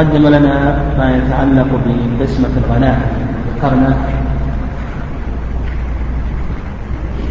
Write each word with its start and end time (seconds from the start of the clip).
تقدم 0.00 0.28
لنا 0.28 0.56
ما 0.98 1.16
يتعلق 1.16 1.68
بقسمة 1.86 2.48
الغنائم 2.56 3.10
ذكرنا 3.56 3.96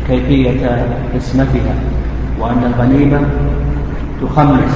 كيفية 0.08 0.86
قسمتها 1.16 1.74
وأن 2.40 2.62
الغنيمة 2.74 3.22
تخمس 4.22 4.76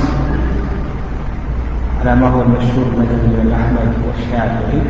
على 2.01 2.15
ما 2.15 2.27
هو 2.27 2.41
المشهور 2.41 2.85
مذهب 2.97 3.21
الإمام 3.29 3.61
أحمد 3.61 3.93
والشافعي 4.07 4.81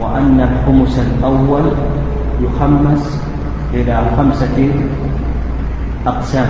وأن 0.00 0.40
الخمس 0.40 0.98
الأول 0.98 1.72
يخمس 2.42 3.22
إلى 3.74 4.02
خمسة 4.16 4.70
أقسام 6.06 6.46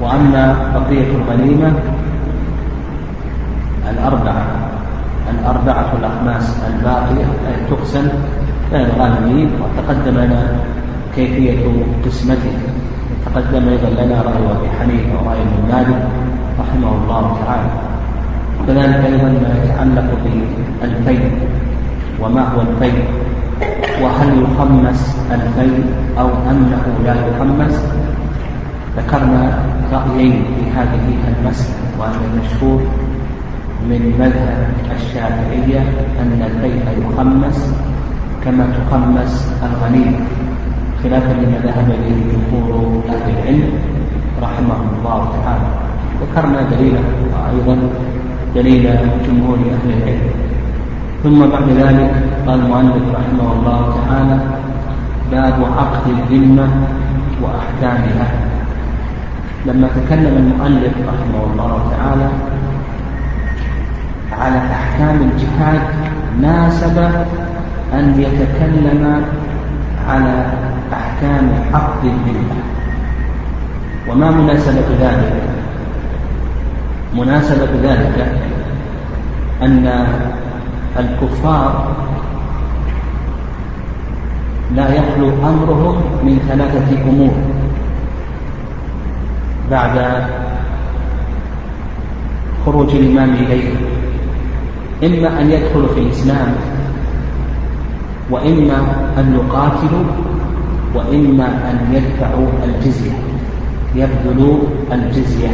وأما 0.00 0.56
بقية 0.74 1.08
الغنيمة 1.16 1.72
الأربعة. 3.94 4.44
الأربعة 5.30 5.88
الأخماس 5.98 6.56
الباقية 6.68 7.26
تقسم 7.70 8.08
بين 8.72 8.80
الغانمين 8.80 9.50
وتقدم 9.60 10.14
لنا 10.14 10.42
كيفية 11.16 11.66
قسمته. 12.04 12.56
تقدم 13.26 13.68
أيضا 13.68 13.90
لنا 14.02 14.22
رأي 14.22 14.44
أبي 14.52 14.68
حنيفة 14.80 15.12
ورأي 15.24 15.42
ابن 15.42 15.72
مالك 15.72 16.00
رحمه 16.60 16.90
الله 17.02 17.36
تعالى. 17.46 17.70
وكذلك 18.60 19.04
أيضا 19.04 19.28
ما 19.28 19.52
يتعلق 19.64 20.08
بالفيل. 20.82 21.30
وما 22.20 22.42
هو 22.42 22.60
الفيل؟ 22.60 23.02
وهل 24.02 24.42
يخمس 24.42 25.16
الفيل 25.32 25.84
أو 26.18 26.28
أنه 26.50 26.82
لا 27.04 27.14
يخمس؟ 27.14 27.74
ذكرنا 28.96 29.58
رأيين 29.92 30.44
في 30.44 30.70
هذه 30.78 31.06
المسألة 31.38 31.74
وأن 31.98 32.18
المشهور. 32.34 32.80
من 33.90 34.16
مذهب 34.18 34.68
الشافعية 34.96 35.80
أن 36.20 36.40
البيع 36.50 36.84
يخمس 37.04 37.74
كما 38.44 38.64
تخمس 38.76 39.52
الغنيمة 39.62 40.18
خلافا 41.02 41.32
لما 41.32 41.58
ذهب 41.64 41.88
إليه 41.90 42.20
جمهور 42.32 43.02
أهل 43.08 43.30
العلم 43.36 43.70
رحمهم 44.42 44.88
الله 44.98 45.28
تعالى. 45.42 45.68
ذكرنا 46.22 46.62
دليلا 46.62 47.00
وأيضا 47.32 47.76
دليل 48.54 48.84
جمهور 49.26 49.58
أهل 49.58 49.88
العلم. 49.98 50.30
ثم 51.22 51.38
بعد 51.46 51.68
ذلك 51.68 52.10
قال 52.46 52.60
المؤلف 52.60 53.04
رحمه 53.14 53.52
الله 53.52 53.80
تعالى 54.00 54.38
باب 55.30 55.58
عقد 55.78 56.04
الذمة 56.08 56.68
وأحكامها. 57.42 58.26
لما 59.66 59.88
تكلم 59.88 60.34
المؤلف 60.36 60.94
رحمه 61.08 61.40
الله 61.52 61.72
تعالى 61.90 62.28
على 64.40 64.58
أحكام 64.58 65.30
الجهاد 65.30 65.82
ناسب 66.40 66.98
أن 67.94 68.20
يتكلم 68.20 69.24
على 70.08 70.46
أحكام 70.92 71.50
عقد 71.74 72.04
الذمة 72.04 72.62
وما 74.08 74.30
مناسبة 74.30 74.88
ذلك؟ 75.00 75.42
مناسبة 77.14 77.68
ذلك 77.82 78.26
أن 79.62 80.06
الكفار 80.98 81.94
لا 84.74 84.94
يخلو 84.94 85.28
أمرهم 85.28 86.02
من 86.22 86.38
ثلاثة 86.48 87.02
أمور. 87.10 87.34
بعد 89.70 90.24
خروج 92.66 92.94
الإمام 92.94 93.34
إليهم 93.34 93.93
إما 95.02 95.40
أن 95.40 95.50
يدخلوا 95.50 95.88
في 95.94 96.00
الإسلام 96.00 96.54
وإما 98.30 98.76
أن 99.18 99.34
يقاتلوا 99.34 100.04
وإما 100.94 101.46
أن 101.46 101.94
يدفعوا 101.94 102.46
الجزية 102.64 103.12
يبذلوا 103.94 104.58
الجزية. 104.92 105.48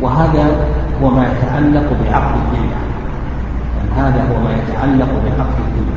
وهذا 0.00 0.68
هو 1.02 1.10
ما 1.10 1.26
يتعلق 1.26 1.86
بعقد 2.04 2.34
الدنيا 2.36 2.76
يعني 3.76 3.90
هذا 3.96 4.22
هو 4.30 4.44
ما 4.44 4.50
يتعلق 4.52 5.08
بعقد 5.24 5.56
الدنيا 5.68 5.96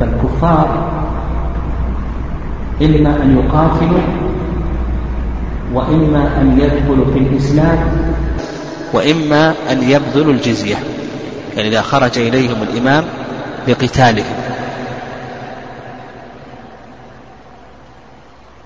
فالكفار 0.00 0.88
إما 2.82 3.22
أن 3.22 3.38
يقاتلوا 3.38 4.00
وإما 5.74 6.40
أن 6.40 6.58
يدخلوا 6.60 7.04
في 7.12 7.18
الإسلام 7.18 7.78
وإما 8.92 9.54
أن 9.70 9.82
يبذلوا 9.82 10.32
الجزية. 10.32 10.76
يعني 11.58 11.70
إذا 11.70 11.82
خرج 11.82 12.18
إليهم 12.18 12.62
الإمام 12.62 13.04
بقتالهم. 13.66 14.36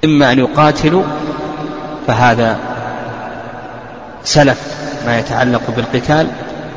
إما 0.04 0.32
أن 0.32 0.38
يقاتلوا 0.38 1.02
فهذا 2.06 2.58
سلف 4.24 4.60
ما 5.06 5.18
يتعلق 5.18 5.62
بالقتال 5.76 6.26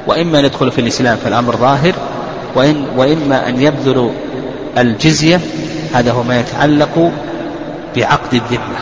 وإما 0.08 0.40
أن 0.40 0.46
يدخلوا 0.46 0.72
في 0.72 0.82
الإسلام 0.82 1.18
فالأمر 1.18 1.56
ظاهر 1.56 1.94
وإن 2.56 2.86
وإما 2.98 3.50
أن 3.50 3.62
يبذلوا 3.62 4.12
الجزية 4.78 5.40
هذا 5.94 6.12
هو 6.12 6.24
ما 6.24 6.40
يتعلق 6.40 7.12
بعقد 7.96 8.34
الذمة. 8.34 8.80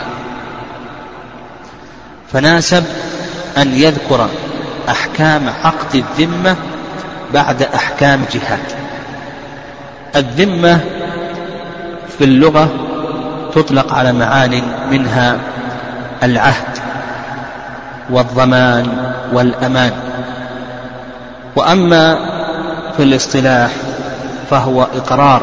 فناسب 2.32 2.84
أن 3.58 3.74
يذكر 3.74 4.28
أحكام 4.88 5.48
عقد 5.64 5.94
الذمة 5.94 6.56
بعد 7.34 7.62
أحكام 7.62 8.24
جهاد 8.32 8.60
الذمة 10.16 10.80
في 12.18 12.24
اللغة 12.24 12.68
تطلق 13.54 13.94
على 13.94 14.12
معان 14.12 14.62
منها 14.90 15.38
العهد 16.22 16.78
والضمان 18.10 19.12
والأمان. 19.32 19.92
وأما 21.56 22.18
في 22.96 23.02
الاصطلاح 23.02 23.70
فهو 24.50 24.82
إقرار 24.82 25.42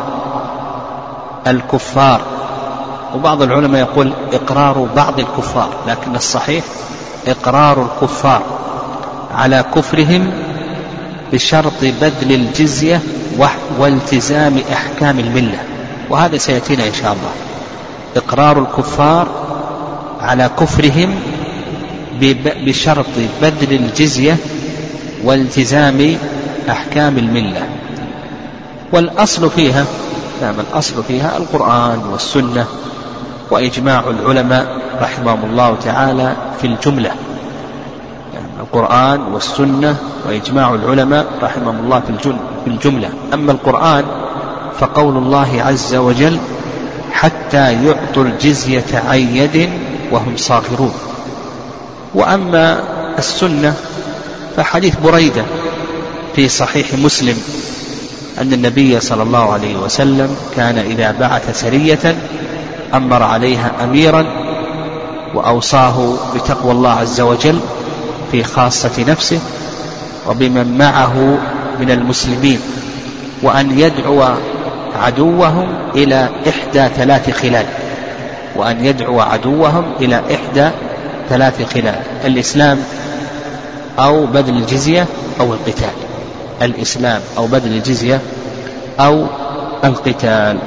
الكفار. 1.47 2.21
وبعض 3.15 3.41
العلماء 3.41 3.81
يقول 3.81 4.13
إقرار 4.33 4.87
بعض 4.95 5.19
الكفار 5.19 5.69
لكن 5.87 6.15
الصحيح 6.15 6.63
إقرار 7.27 7.81
الكفار 7.85 8.41
على 9.35 9.63
كفرهم 9.75 10.33
بشرط 11.33 11.73
بذل 11.81 12.31
الجزية 12.31 13.01
والتزام 13.79 14.59
أحكام 14.73 15.19
الملة. 15.19 15.59
وهذا 16.09 16.37
سيأتينا 16.37 16.87
إن 16.87 16.93
شاء 16.93 17.13
الله. 17.13 17.31
إقرار 18.15 18.59
الكفار 18.59 19.27
على 20.19 20.49
كفرهم 20.59 21.15
بشرط 22.65 23.05
بذل 23.41 23.73
الجزية 23.73 24.37
والتزام 25.23 26.17
أحكام 26.69 27.17
الملة. 27.17 27.61
والأصل 28.93 29.49
فيها 29.49 29.85
نعم 30.41 30.55
الأصل 30.59 31.03
فيها 31.03 31.37
القرآن 31.37 31.99
والسنة 32.11 32.65
وإجماع 33.51 34.03
العلماء 34.09 34.81
رحمهم 35.01 35.39
الله 35.45 35.75
تعالى 35.83 36.35
في 36.61 36.67
الجملة. 36.67 37.11
القرآن 38.61 39.21
والسنة 39.33 39.95
وإجماع 40.27 40.73
العلماء 40.73 41.25
رحمهم 41.43 41.79
الله 41.79 42.01
في 42.65 42.69
الجملة. 42.69 43.09
أما 43.33 43.51
القرآن 43.51 44.05
فقول 44.79 45.17
الله 45.17 45.63
عز 45.67 45.95
وجل 45.95 46.37
حتى 47.11 47.85
يعطوا 47.85 48.23
الجزية 48.23 49.01
عن 49.07 49.19
يد 49.19 49.69
وهم 50.11 50.37
صاغرون. 50.37 50.93
وأما 52.15 52.83
السنة 53.17 53.73
فحديث 54.57 54.95
بريدة 55.03 55.45
في 56.35 56.49
صحيح 56.49 56.93
مسلم 56.93 57.37
أن 58.41 58.53
النبي 58.53 58.99
صلى 58.99 59.23
الله 59.23 59.53
عليه 59.53 59.75
وسلم 59.75 60.35
كان 60.55 60.77
إذا 60.77 61.11
بعث 61.11 61.61
سرية 61.61 62.15
أمر 62.93 63.23
عليها 63.23 63.71
أميرا 63.83 64.25
وأوصاه 65.35 66.13
بتقوى 66.35 66.71
الله 66.71 66.89
عز 66.89 67.21
وجل 67.21 67.59
في 68.31 68.43
خاصة 68.43 69.05
نفسه 69.07 69.39
وبمن 70.27 70.77
معه 70.77 71.37
من 71.79 71.91
المسلمين 71.91 72.59
وأن 73.43 73.79
يدعو 73.79 74.23
عدوهم 74.95 75.67
إلى 75.95 76.29
إحدى 76.49 76.95
ثلاث 76.95 77.29
خلال 77.41 77.65
وأن 78.55 78.85
يدعو 78.85 79.19
عدوهم 79.19 79.93
إلى 79.99 80.21
إحدى 80.35 80.69
ثلاث 81.29 81.73
خلال 81.73 81.99
الإسلام 82.25 82.79
أو 83.99 84.25
بذل 84.25 84.57
الجزية 84.57 85.05
أو 85.39 85.53
القتال 85.53 85.93
الإسلام 86.61 87.21
أو 87.37 87.47
بذل 87.47 87.71
الجزية 87.71 88.21
أو 88.99 89.25
القتال. 89.83 90.57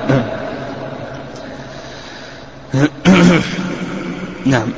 نعم. 4.46 4.68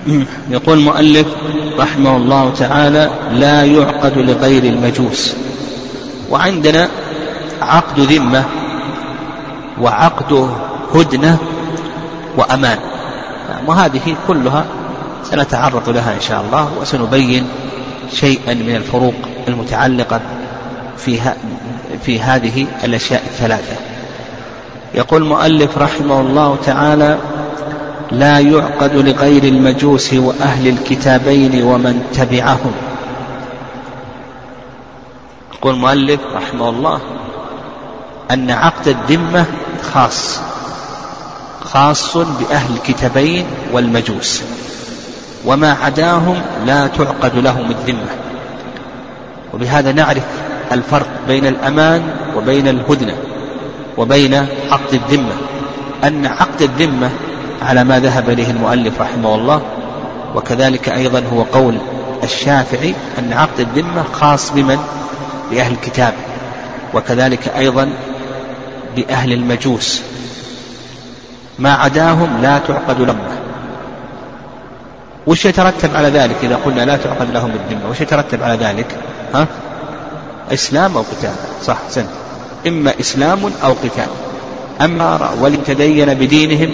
يقول 0.51 0.79
المؤلف 0.79 1.27
رحمه 1.79 2.17
الله 2.17 2.53
تعالى 2.59 3.11
لا 3.33 3.65
يعقد 3.65 4.19
لغير 4.19 4.65
المجوس. 4.65 5.35
وعندنا 6.31 6.89
عقد 7.63 8.01
ذمة 8.01 8.45
وعقد 9.81 10.51
هدنة 10.95 11.39
وأمان. 12.37 12.79
نعم 13.49 13.69
وهذه 13.69 14.17
كلها 14.29 14.65
سنتعرض 15.25 15.89
لها 15.89 16.15
إن 16.15 16.21
شاء 16.21 16.45
الله 16.47 16.69
وسنبين 16.81 17.49
شيئا 18.13 18.55
من 18.55 18.77
الفروق 18.77 19.15
المتعلقة 19.49 20.21
في, 20.97 21.19
في 22.03 22.21
هذه 22.21 22.67
الأشياء 22.85 23.23
الثلاثة. 23.27 23.77
يقول 24.95 25.23
المؤلف 25.23 25.79
رحمه 25.79 26.21
الله 26.21 26.57
تعالى 26.65 27.19
لا 28.13 28.39
يعقد 28.39 28.95
لغير 28.95 29.45
المجوس 29.45 30.15
وأهل 30.15 30.69
الكتابين 30.69 31.63
ومن 31.63 32.03
تبعهم. 32.15 32.73
يقول 35.55 35.75
المؤلف 35.75 36.21
رحمه 36.35 36.69
الله 36.69 37.01
أن 38.31 38.51
عقد 38.51 38.89
الذمة 38.89 39.45
خاص 39.93 40.41
خاص 41.61 42.17
بأهل 42.17 42.75
الكتابين 42.75 43.47
والمجوس 43.73 44.43
وما 45.45 45.73
عداهم 45.73 46.41
لا 46.67 46.87
تعقد 46.87 47.37
لهم 47.37 47.71
الذمة. 47.71 48.11
وبهذا 49.55 49.93
نعرف 49.93 50.25
الفرق 50.73 51.09
بين 51.29 51.47
الأمان 51.47 52.03
وبين 52.37 52.69
الهدنة 52.69 53.15
وبين 53.97 54.35
عقد 54.71 54.95
الذمة. 54.95 55.33
أن 56.05 56.27
عقد 56.27 56.63
الذمة 56.63 57.11
على 57.63 57.85
ما 57.85 58.01
ذهب 58.01 58.31
إليه 58.31 58.51
المؤلف 58.51 59.01
رحمه 59.01 59.35
الله 59.35 59.63
وكذلك 60.35 60.89
أيضا 60.89 61.23
هو 61.33 61.43
قول 61.43 61.79
الشافعي 62.23 62.95
أن 63.19 63.33
عقد 63.33 63.61
الذمة 63.61 64.03
خاص 64.13 64.51
بمن؟ 64.51 64.79
بأهل 65.51 65.73
الكتاب 65.73 66.15
وكذلك 66.95 67.49
أيضا 67.49 67.89
بأهل 68.97 69.33
المجوس. 69.33 70.03
ما 71.59 71.73
عداهم 71.75 72.43
لا 72.43 72.59
تعقد 72.59 73.01
لهم. 73.01 73.19
وش 75.27 75.45
يترتب 75.45 75.97
على 75.97 76.09
ذلك 76.09 76.37
إذا 76.43 76.57
قلنا 76.57 76.85
لا 76.85 76.97
تعقد 76.97 77.31
لهم 77.31 77.51
الذمة؟ 77.51 77.91
وش 77.91 78.01
يترتب 78.01 78.43
على 78.43 78.65
ذلك؟ 78.65 78.87
ها؟ 79.35 79.47
إسلام 80.53 80.97
أو 80.97 81.03
قتال؟ 81.03 81.35
صح 81.65 81.79
سن. 81.89 82.07
إما 82.67 82.93
إسلام 83.01 83.53
أو 83.65 83.73
قتال. 83.73 84.09
أما 84.81 85.31
ولم 85.41 85.63
تدين 85.67 86.15
بدينهم 86.15 86.71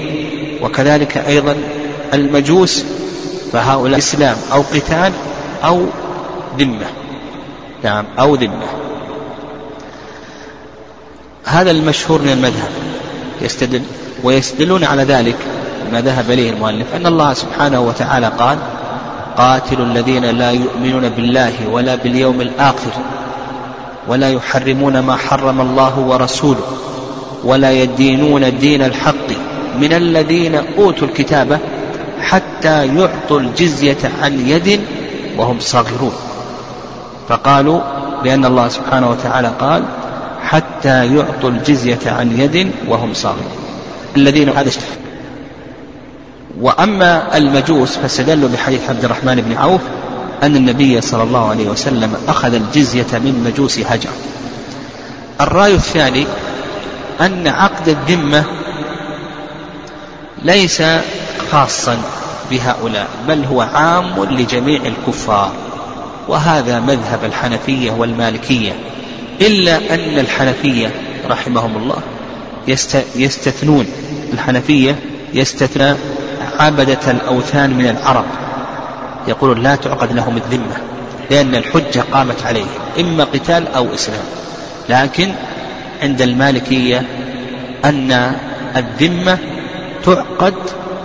وكذلك 0.63 1.17
أيضا 1.17 1.57
المجوس 2.15 2.85
فهؤلاء 3.53 3.99
إسلام 3.99 4.37
أو 4.53 4.63
قتال 4.63 5.13
أو 5.65 5.87
ذمة. 6.59 6.87
نعم 7.85 8.05
أو 8.19 8.35
ذمة. 8.35 8.67
هذا 11.45 11.71
المشهور 11.71 12.23
من 12.23 12.33
المذهب. 12.33 12.71
يستدل 13.43 13.83
ويستدلون 14.25 14.85
على 14.85 15.03
ذلك 15.03 15.37
ما 15.93 16.01
ذهب 16.01 16.31
إليه 16.31 16.51
المؤلف 16.51 16.87
أن 16.95 17.07
الله 17.07 17.35
سبحانه 17.35 17.81
وتعالى 17.81 18.33
قال 18.39 18.59
قاتلوا 19.37 19.87
الذين 19.87 20.25
لا 20.25 20.51
يؤمنون 20.51 21.09
بالله 21.09 21.53
ولا 21.71 21.95
باليوم 21.95 22.41
الآخر 22.41 22.91
ولا 24.09 24.31
يحرمون 24.31 24.99
ما 24.99 25.17
حرم 25.17 25.61
الله 25.61 25.99
ورسوله 25.99 26.67
ولا 27.45 27.73
يدينون 27.73 28.59
دين 28.59 28.83
الحق 28.83 29.22
من 29.81 29.93
الذين 29.93 30.55
أوتوا 30.79 31.09
الكتاب 31.09 31.61
حتى 32.21 32.87
يعطوا 32.87 33.41
الجزية 33.41 33.99
عن 34.23 34.49
يد 34.49 34.81
وهم 35.37 35.61
صاغرون. 35.61 36.13
فقالوا 37.29 37.81
لأن 38.25 38.45
الله 38.45 38.69
سبحانه 38.69 39.11
وتعالى 39.11 39.53
قال 39.61 39.83
حتى 40.43 41.17
يعطوا 41.17 41.51
الجزية 41.51 41.99
عن 42.07 42.41
يد 42.41 42.71
وهم 42.89 43.15
صاغرون. 43.15 43.53
الذين 44.17 44.49
هذا 44.49 44.69
اشتهر 44.69 44.97
وأما 46.61 47.37
المجوس 47.37 47.97
فاستدلوا 47.97 48.49
بحديث 48.49 48.91
عبد 48.91 49.05
الرحمن 49.05 49.41
بن 49.41 49.57
عوف 49.57 49.81
أن 50.43 50.57
النبي 50.57 51.01
صلى 51.01 51.23
الله 51.23 51.51
عليه 51.51 51.69
وسلم 51.69 52.15
أخذ 52.29 52.55
الجزية 52.55 53.07
من 53.13 53.53
مجوس 53.53 53.79
هجر. 53.79 54.11
الرأي 55.41 55.75
الثاني 55.75 56.27
أن 57.21 57.49
عقد 57.49 57.89
الذمة 57.89 58.45
ليس 60.45 60.83
خاصا 61.51 61.99
بهؤلاء 62.51 63.09
بل 63.29 63.45
هو 63.45 63.61
عام 63.61 64.25
لجميع 64.25 64.83
الكفار. 64.83 65.53
وهذا 66.29 66.81
مذهب 66.81 67.25
الحنفية 67.25 67.91
والمالكية. 67.91 68.73
إلا 69.41 69.95
أن 69.95 70.19
الحنفية 70.19 70.91
رحمهم 71.31 71.77
الله 71.77 71.99
يستثنون 73.17 73.87
الحنفية 74.33 74.99
يستثنى 75.35 75.95
عبدة 76.59 77.11
الأوثان 77.11 77.71
من 77.71 77.89
العرب. 77.89 78.25
يقولون 79.29 79.63
لا 79.63 79.77
تعقد 79.77 80.13
لهم 80.13 80.37
الذمة 80.37 80.77
لأن 81.31 81.55
الحجة 81.55 82.05
قامت 82.13 82.47
عليه 82.47 82.65
إما 83.01 83.25
قتال 83.25 83.69
أو 83.75 83.95
إسلام. 83.95 84.25
لكن 84.89 85.33
عند 86.03 86.23
المالكية 86.23 87.03
أن 87.85 88.37
الذمة 88.77 89.39
تعقد 90.05 90.55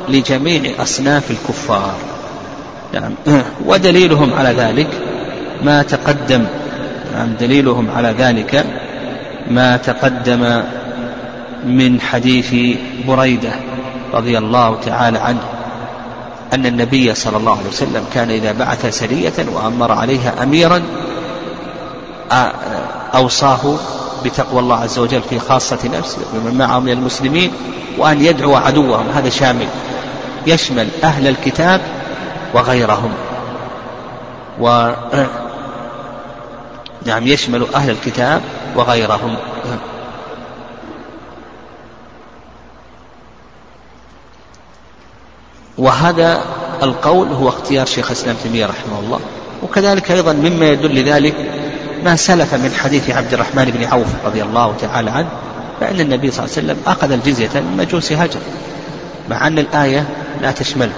لجميع 0.10 0.82
أصناف 0.82 1.32
الكفار. 1.32 1.96
نعم. 2.94 3.14
ودليلهم 3.68 4.34
على 4.34 4.50
ذلك 4.50 4.88
ما 5.64 5.84
تقدم. 5.84 6.46
نعم. 7.14 7.34
دليلهم 7.40 7.88
عليه 7.98 8.16
ذلك 8.18 8.66
ما 9.48 9.78
تقدم 9.78 10.64
من 11.66 12.02
حديث 12.02 12.78
بريدة 13.08 13.52
رضي 14.14 14.38
الله 14.38 14.78
تعالى 14.86 15.20
عنه 15.20 15.42
أن 16.54 16.66
النبي 16.66 17.16
صلى 17.16 17.38
الله 17.38 17.58
عليه 17.58 17.70
وسلم 17.70 18.06
كان 18.14 18.30
إذا 18.30 18.52
بعث 18.52 19.00
سرية 19.00 19.34
وأمر 19.54 19.92
عليها 19.92 20.44
أميرا 20.44 20.82
أوصاه 23.16 23.76
بتقوى 24.26 24.60
الله 24.60 24.76
عز 24.76 25.00
وجل 25.00 25.22
في 25.22 25.40
خاصة 25.40 25.90
نفسه 25.98 26.22
ومن 26.36 26.58
معه 26.58 26.80
من 26.80 26.92
المسلمين 26.92 27.52
وأن 27.98 28.22
يدعو 28.22 28.56
عدوهم 28.56 29.10
هذا 29.10 29.30
شامل. 29.30 29.68
يشمل 30.48 30.88
أهل 31.04 31.28
الكتاب 31.28 31.82
وغيرهم. 32.54 33.14
و 34.60 34.92
نعم 37.06 37.28
يشمل 37.28 37.66
أهل 37.76 37.90
الكتاب 37.90 38.42
وغيرهم. 38.76 39.36
وهذا 45.78 46.42
القول 46.84 47.28
هو 47.28 47.50
اختيار 47.50 47.86
شيخ 47.86 48.06
الإسلام 48.06 48.36
تيمية 48.44 48.66
رحمه 48.66 49.00
الله. 49.00 49.20
وكذلك 49.64 50.12
أيضا 50.12 50.34
مما 50.34 50.66
يدل 50.66 50.96
لذلك 50.96 51.36
ما 52.08 52.16
سلف 52.16 52.54
من 52.54 52.74
حديث 52.84 53.10
عبد 53.10 53.34
الرحمن 53.34 53.66
بن 53.66 53.84
عوف 53.84 54.08
رضي 54.26 54.44
الله 54.44 54.76
تعالى 54.82 55.12
عنه 55.12 55.28
فإن 55.80 56.00
النبي 56.00 56.32
صلى 56.32 56.46
الله 56.46 56.56
عليه 56.58 56.68
وسلم 56.68 56.78
أخذ 56.88 57.12
الجزية 57.12 57.50
من 57.56 57.78
مجوس 57.78 58.12
هجر 58.12 58.40
مع 59.30 59.48
أن 59.48 59.60
الآية 59.60 60.06
لا 60.42 60.52
تشمله. 60.52 60.94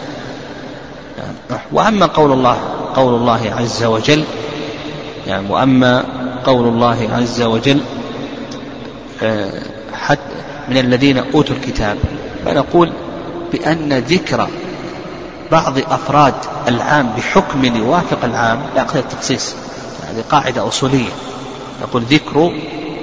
وأما 1.71 2.05
قول 2.05 2.31
الله 2.31 2.57
قول 2.95 3.13
الله 3.13 3.53
عز 3.57 3.83
وجل 3.83 4.23
يعني 5.27 5.49
وأما 5.49 6.05
قول 6.43 6.67
الله 6.67 7.09
عز 7.13 7.41
وجل 7.41 7.81
آه، 9.23 9.61
حتى 9.93 10.35
من 10.69 10.77
الذين 10.77 11.17
أوتوا 11.17 11.55
الكتاب 11.55 11.97
فنقول 12.45 12.91
بأن 13.51 13.93
ذكر 13.93 14.47
بعض 15.51 15.77
أفراد 15.77 16.33
العام 16.67 17.09
بحكم 17.17 17.65
يوافق 17.65 18.25
العام 18.25 18.59
لا 18.75 18.81
يقتضي 18.81 18.99
التخصيص. 18.99 19.55
هذه 20.09 20.23
قاعدة 20.29 20.67
أصولية. 20.67 21.09
نقول 21.81 22.03
ذكر 22.03 22.51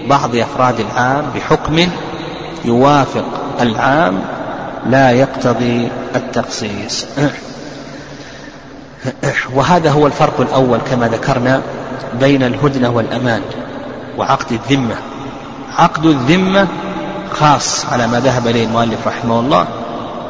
بعض 0.08 0.36
أفراد 0.36 0.80
العام 0.80 1.24
بحكم 1.34 1.88
يوافق 2.64 3.24
العام 3.60 4.22
لا 4.86 5.10
يقتضي 5.10 5.88
التخصيص. 6.16 7.06
وهذا 9.54 9.90
هو 9.90 10.06
الفرق 10.06 10.40
الأول 10.40 10.78
كما 10.90 11.08
ذكرنا 11.08 11.62
بين 12.20 12.42
الهدنة 12.42 12.90
والأمان 12.90 13.42
وعقد 14.18 14.52
الذمة. 14.52 14.94
عقد 15.78 16.06
الذمة 16.06 16.68
خاص 17.32 17.86
على 17.86 18.06
ما 18.06 18.20
ذهب 18.20 18.46
إليه 18.46 18.64
المؤلف 18.64 19.06
رحمه 19.06 19.40
الله 19.40 19.66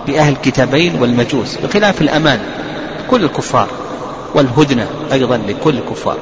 بأهل 0.07 0.33
الكتابين 0.33 1.03
والمجوس 1.03 1.57
بخلاف 1.57 2.01
الأمان 2.01 2.41
لكل 3.07 3.25
الكفار 3.25 3.69
والهدنة 4.35 4.87
أيضا 5.13 5.37
لكل 5.37 5.79
الكفار. 5.79 6.17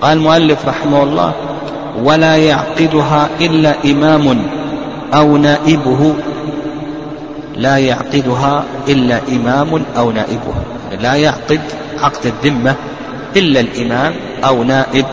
قال 0.00 0.18
المؤلف 0.18 0.68
رحمه 0.68 1.02
الله 1.02 1.32
ولا 2.02 2.36
يعقدها 2.36 3.28
إلا 3.40 3.74
إمام 3.84 4.46
أو 5.14 5.36
نائبه. 5.36 6.14
لا 7.56 7.76
يعقدها 7.78 8.64
إلا 8.88 9.20
إمام 9.28 9.82
أو 9.96 10.10
نائبه. 10.10 10.54
لا 11.00 11.14
يعقد 11.14 11.60
عقد 12.02 12.26
الذمة 12.26 12.74
إلا 13.36 13.60
الإمام 13.60 14.14
أو 14.44 14.62
نائب 14.62 15.06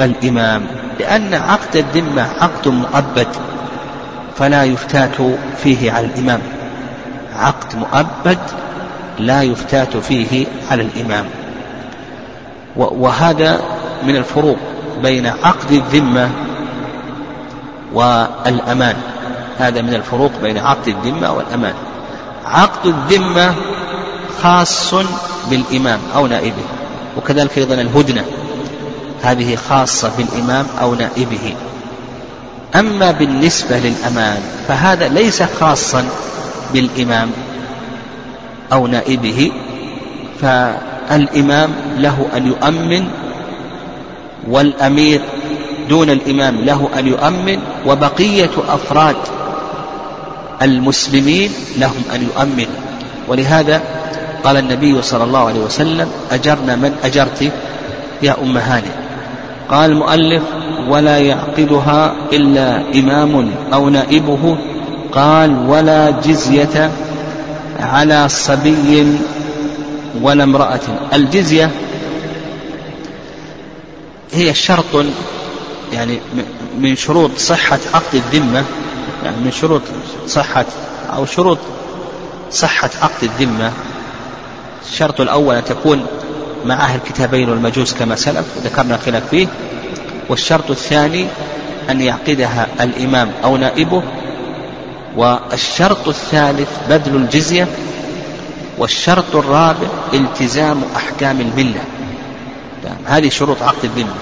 الإمام. 0.00 0.62
لأن 1.00 1.34
عقد 1.34 1.76
الذمة 1.76 2.26
عقد 2.40 2.68
مؤبد 2.68 3.28
فلا 4.36 4.64
يفتات 4.64 5.16
فيه 5.62 5.92
على 5.92 6.06
الإمام. 6.06 6.40
عقد 7.36 7.78
مؤبد 7.78 8.38
لا 9.18 9.42
يفتات 9.42 9.96
فيه 9.96 10.46
على 10.70 10.82
الإمام. 10.82 11.24
وهذا 12.76 13.60
من 14.06 14.16
الفروق 14.16 14.56
بين 15.02 15.26
عقد 15.26 15.72
الذمة 15.72 16.30
والأمان. 17.92 18.96
هذا 19.58 19.82
من 19.82 19.94
الفروق 19.94 20.30
بين 20.42 20.58
عقد 20.58 20.88
الذمة 20.88 21.32
والأمان. 21.32 21.74
عقد 22.44 22.86
الذمة 22.86 23.54
خاص 24.42 24.94
بالإمام 25.50 25.98
أو 26.14 26.26
نائبه 26.26 26.64
وكذلك 27.16 27.58
أيضا 27.58 27.74
الهدنة 27.74 28.24
هذه 29.22 29.56
خاصة 29.56 30.10
بالإمام 30.18 30.66
أو 30.80 30.94
نائبه. 30.94 31.54
أما 32.74 33.10
بالنسبة 33.10 33.78
للأمان 33.78 34.40
فهذا 34.68 35.08
ليس 35.08 35.42
خاصا 35.42 36.04
بالإمام 36.72 37.30
أو 38.72 38.86
نائبه 38.86 39.52
فالإمام 40.40 41.70
له 41.98 42.28
أن 42.36 42.46
يؤمن 42.46 43.08
والأمير 44.48 45.20
دون 45.88 46.10
الإمام 46.10 46.56
له 46.56 46.88
أن 46.98 47.06
يؤمن 47.06 47.58
وبقية 47.86 48.50
أفراد 48.68 49.16
المسلمين 50.62 51.50
لهم 51.78 52.02
أن 52.14 52.22
يؤمنوا 52.22 52.80
ولهذا 53.28 53.82
قال 54.44 54.56
النبي 54.56 55.02
صلى 55.02 55.24
الله 55.24 55.46
عليه 55.46 55.60
وسلم 55.60 56.08
أجرنا 56.32 56.76
من 56.76 56.94
أجرت 57.04 57.52
يا 58.22 58.36
أم 58.42 58.58
هانئ 58.58 59.10
قال 59.70 59.90
المؤلف 59.90 60.42
ولا 60.88 61.18
يعقدها 61.18 62.14
إلا 62.32 62.82
إمام 62.94 63.50
أو 63.72 63.88
نائبه. 63.88 64.56
قال 65.12 65.68
ولا 65.68 66.10
جزية 66.10 66.90
على 67.80 68.28
صبي 68.28 69.16
ولا 70.22 70.44
امرأة. 70.44 70.80
الجزية 71.14 71.70
هي 74.32 74.54
شرط 74.54 75.06
يعني 75.92 76.20
من 76.78 76.96
شروط 76.96 77.30
صحة 77.38 77.78
عقد 77.94 78.14
الذمة 78.14 78.64
يعني 79.24 79.36
من 79.36 79.52
شروط 79.52 79.82
صحة 80.26 80.64
أو 81.14 81.26
شروط 81.26 81.58
صحة 82.50 82.90
عقد 83.02 83.22
الذمة. 83.22 83.72
الشرط 84.90 85.20
الأول 85.20 85.54
أن 85.54 85.64
تكون 85.64 86.06
مع 86.64 86.74
أهل 86.74 86.96
الكتابين 86.96 87.50
والمجوس 87.50 87.94
كما 87.94 88.16
سلف 88.16 88.46
ذكرنا 88.64 88.96
خلاف 88.96 89.28
فيه. 89.30 89.46
والشرط 90.28 90.70
الثاني 90.70 91.26
أن 91.90 92.00
يعقدها 92.00 92.68
الإمام 92.80 93.30
أو 93.44 93.56
نائبه. 93.56 94.02
والشرط 95.16 96.08
الثالث 96.08 96.68
بذل 96.88 97.16
الجزية. 97.16 97.68
والشرط 98.78 99.36
الرابع 99.36 99.86
التزام 100.14 100.82
أحكام 100.96 101.40
الملة. 101.40 101.84
هذه 103.04 103.28
شروط 103.28 103.62
عقد 103.62 103.84
الذمة. 103.84 104.14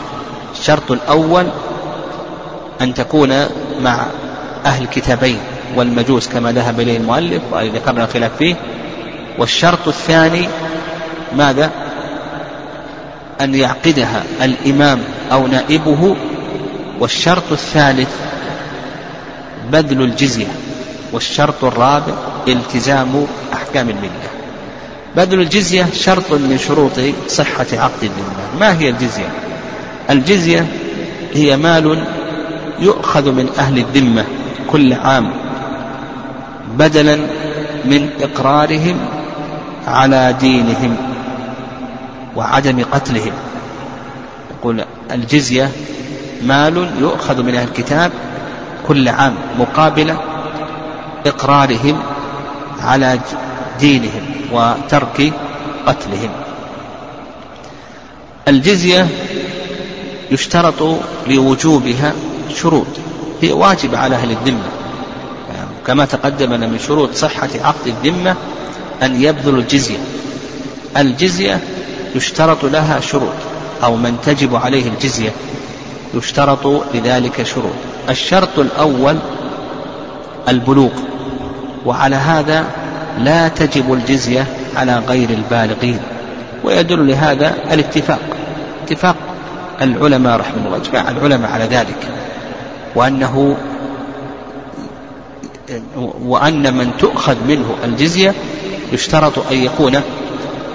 الشرط 0.59 0.91
الأول 0.91 1.47
أن 2.81 2.95
تكون 2.95 3.47
مع 3.81 4.07
أهل 4.67 4.83
الكتابين 4.83 5.39
والمجوس 5.77 6.29
كما 6.29 6.53
ذهب 6.53 6.81
إليه 6.81 6.97
المؤلف 6.97 7.43
وذكرنا 7.53 8.05
الخلاف 8.05 8.37
فيه. 8.39 8.55
والشرط 9.39 9.89
الثاني 9.89 10.49
ماذا؟ 11.37 11.71
أن 13.41 13.55
يعقدها 13.55 14.23
الإمام 14.43 15.01
أو 15.33 15.47
نائبه. 15.47 16.17
والشرط 17.01 17.53
الثالث 17.53 18.11
بذل 19.73 20.03
الجزية. 20.03 20.47
والشرط 21.13 21.65
الرابع 21.65 22.13
التزام 22.49 23.27
أحكام 23.53 23.89
الملة. 23.89 24.28
بذل 25.17 25.41
الجزية 25.41 25.87
شرط 25.93 26.33
من 26.33 26.59
شروط 26.59 26.93
صحة 27.29 27.67
عقد 27.73 28.03
الذمة 28.03 28.61
ما 28.61 28.79
هي 28.79 28.89
الجزية؟ 28.89 29.29
الجزية 30.11 30.67
هي 31.35 31.57
مال 31.57 32.05
يؤخذ 32.79 33.31
من 33.33 33.49
أهل 33.59 33.79
الذمة 33.79 34.25
كل 34.71 34.93
عام 34.93 35.31
بدلا 36.79 37.17
من 37.85 38.11
إقرارهم 38.23 38.97
على 39.87 40.37
دينهم 40.41 40.97
وعدم 42.37 42.85
قتلهم. 42.93 43.33
يقول 44.51 44.85
الجزية 45.11 45.71
مال 46.43 46.91
يؤخذ 47.01 47.43
من 47.43 47.55
أهل 47.55 47.69
الكتاب 47.69 48.13
كل 48.89 49.09
عام 49.09 49.35
مقابل 49.59 50.17
إقرارهم 51.27 51.99
على 52.81 53.19
دينهم 53.81 54.23
وترك 54.53 55.33
قتلهم. 55.87 56.31
الجزية 58.49 59.09
يشترط 60.31 60.99
لوجوبها 61.27 62.13
شروط. 62.55 62.87
هي 63.43 63.53
واجبة 63.53 63.99
على 63.99 64.17
أهل 64.17 64.31
الذمة. 64.31 64.69
كما 65.87 66.05
تقدم 66.05 66.53
أن 66.53 66.71
من 66.71 66.79
شروط 66.79 67.15
صحة 67.15 67.49
عقد 67.61 67.87
الذمة 67.87 68.37
أن 69.03 69.23
يبذلوا 69.23 69.61
الجزية. 69.61 69.99
الجزية 70.97 71.61
يشترط 72.15 72.65
لها 72.65 73.01
شروط 73.01 73.35
أو 73.85 73.97
من 73.97 74.17
تجب 74.25 74.57
عليه 74.57 74.89
الجزية 74.89 75.33
يشترط 76.15 76.67
لذلك 76.95 77.43
شروط. 77.43 77.73
الشرط 78.09 78.59
الأول 78.59 79.19
البلوغ 80.49 80.91
وعلى 81.87 82.17
هذا 82.17 82.65
لا 83.19 83.49
تجب 83.49 83.93
الجزية 83.93 84.47
على 84.77 84.99
غير 85.09 85.31
البالغين. 85.31 86.01
ويدل 86.65 87.09
لهذا 87.09 87.55
الاتفاق 87.73 88.19
اتفاق 88.85 89.17
العلماء 89.83 90.37
رحمه 90.41 90.67
الله 90.67 90.77
اجماع 90.77 91.11
العلماء 91.11 91.51
على 91.51 91.65
ذلك. 91.65 92.09
وأنه 92.95 93.57
وأن 96.23 96.75
من 96.75 96.91
تؤخذ 96.99 97.37
منه 97.49 97.77
الجزية 97.85 98.35
يشترط 98.93 99.39
أن 99.53 99.57
يكون 99.57 100.01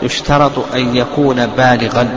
يشترط 0.03 0.75
أن 0.75 0.95
يكون 0.95 1.47
بالغا. 1.57 2.07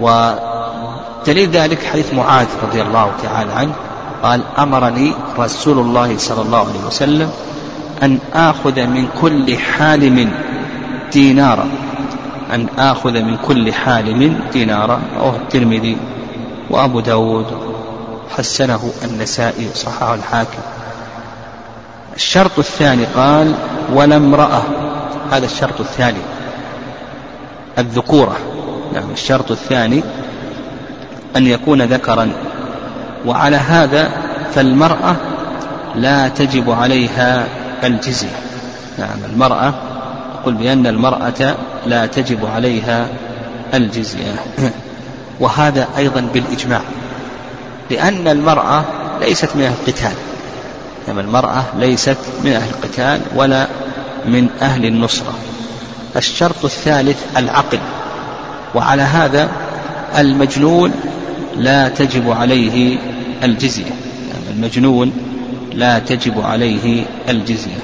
ودليل 0.00 1.50
ذلك 1.50 1.78
حديث 1.92 2.14
معاذ 2.14 2.46
رضي 2.62 2.82
الله 2.82 3.12
تعالى 3.22 3.52
عنه 3.52 3.72
قال 4.22 4.40
أمرني 4.58 5.12
رسول 5.38 5.78
الله 5.78 6.18
صلى 6.18 6.42
الله 6.42 6.58
عليه 6.58 6.86
وسلم 6.86 7.30
أن 8.02 8.18
آخذ 8.34 8.86
من 8.86 9.08
كل 9.20 9.58
حالم 9.58 10.30
دينارا. 11.12 11.68
أن 12.54 12.66
آخذ 12.78 13.12
من 13.22 13.36
كل 13.36 13.72
حالم 13.72 14.40
دينارا. 14.52 15.00
رواه 15.18 15.36
الترمذي 15.36 15.96
وأبو 16.70 17.00
داود 17.00 17.46
حسنه 18.36 18.92
النسائي 19.04 19.68
وصححه 19.68 20.14
الحاكم. 20.14 20.62
الشرط 22.16 22.58
الثاني 22.58 23.04
قال 23.16 23.54
ولا 23.92 24.16
امرأة. 24.16 24.62
هذا 25.32 25.46
الشرط 25.46 25.80
الثاني. 25.80 26.20
الذكورة. 27.78 28.36
نعم 28.94 29.10
الشرط 29.12 29.50
الثاني 29.50 30.02
أن 31.36 31.46
يكون 31.46 31.82
ذكرا. 31.82 32.30
وعلى 33.26 33.56
هذا 33.56 34.10
فالمرأة 34.54 35.16
لا 35.94 36.28
تجب 36.28 36.70
عليها 36.70 37.46
الجزية 37.84 38.36
نعم 38.98 39.18
المرأة 39.32 39.74
يقول 40.40 40.54
بأن 40.54 40.86
المرأة 40.86 41.56
لا 41.86 42.06
تجب 42.06 42.46
عليها 42.46 43.08
الجزية. 43.74 44.34
وهذا 45.40 45.88
أيضا 45.96 46.20
بالإجماع 46.20 46.80
لأن 47.90 48.28
المرأة 48.28 48.84
ليست 49.20 49.48
من 49.54 49.62
أهل 49.62 49.72
القتال. 49.80 50.12
نعم 51.08 51.18
المرأة 51.18 51.64
ليست 51.78 52.16
من 52.44 52.52
أهل 52.52 52.68
القتال 52.70 53.20
ولا 53.36 53.66
من 54.26 54.48
أهل 54.62 54.84
النصرة. 54.86 55.34
الشرط 56.16 56.64
الثالث 56.64 57.18
العقل 57.36 57.78
وعلى 58.74 59.02
هذا 59.02 59.48
المجنون 60.18 60.92
لا 61.56 61.88
تجب 61.88 62.30
عليه 62.30 62.98
الجزية. 63.42 63.84
يعني 63.84 64.56
المجنون 64.56 65.12
لا 65.74 65.98
تجب 65.98 66.40
عليه 66.40 67.04
الجزية. 67.28 67.78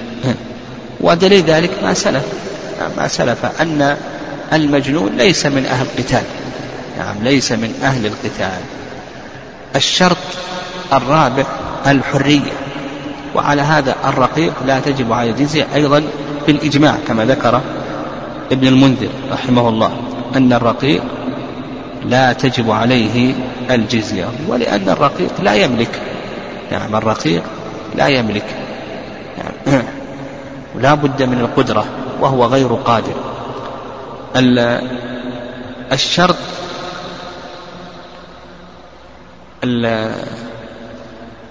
ودليل 1.01 1.45
ذلك 1.45 1.71
ما 1.83 1.95
سلف 1.95 2.25
ما 2.97 3.09
سلف 3.09 3.61
أن 3.61 3.97
المجنون 4.53 5.17
ليس 5.17 5.47
من 5.47 5.67
أهل 5.67 5.87
القتال. 5.87 6.23
نعم 6.99 7.17
ليس 7.23 7.53
من 7.53 7.75
أهل 7.83 8.07
القتال. 8.07 8.61
الشرط 9.77 10.17
الرابع 10.93 11.45
الحرية 11.87 12.53
وعلى 13.35 13.63
هذا 13.63 13.97
الرقيق 14.05 14.53
لا 14.67 14.81
تجب 14.81 15.13
على 15.13 15.31
الجزية 15.31 15.67
أيضا 15.75 16.03
بالإجماع 16.47 16.97
كما 17.09 17.25
ذكر 17.25 17.61
ابن 18.53 18.69
المنذر 18.69 19.09
رحمه 19.33 19.69
الله 19.69 19.93
أن 20.37 20.53
الرقيق 20.53 21.03
لا 22.07 22.33
تجب 22.33 22.71
عليه 22.71 23.35
الجزية. 23.71 24.29
ولأن 24.49 24.89
الرقيق 24.89 25.31
لا 25.43 25.55
يملك 25.55 26.01
نعم 26.73 26.97
الرقيق 26.97 27.43
لا 27.95 28.09
يملك. 28.09 28.45
يعني 29.39 29.85
لا 30.77 30.95
بد 30.95 31.23
من 31.23 31.41
القدرة 31.41 31.85
وهو 32.21 32.47
غير 32.47 32.75
قادر. 32.75 33.15
الشرط 35.93 36.37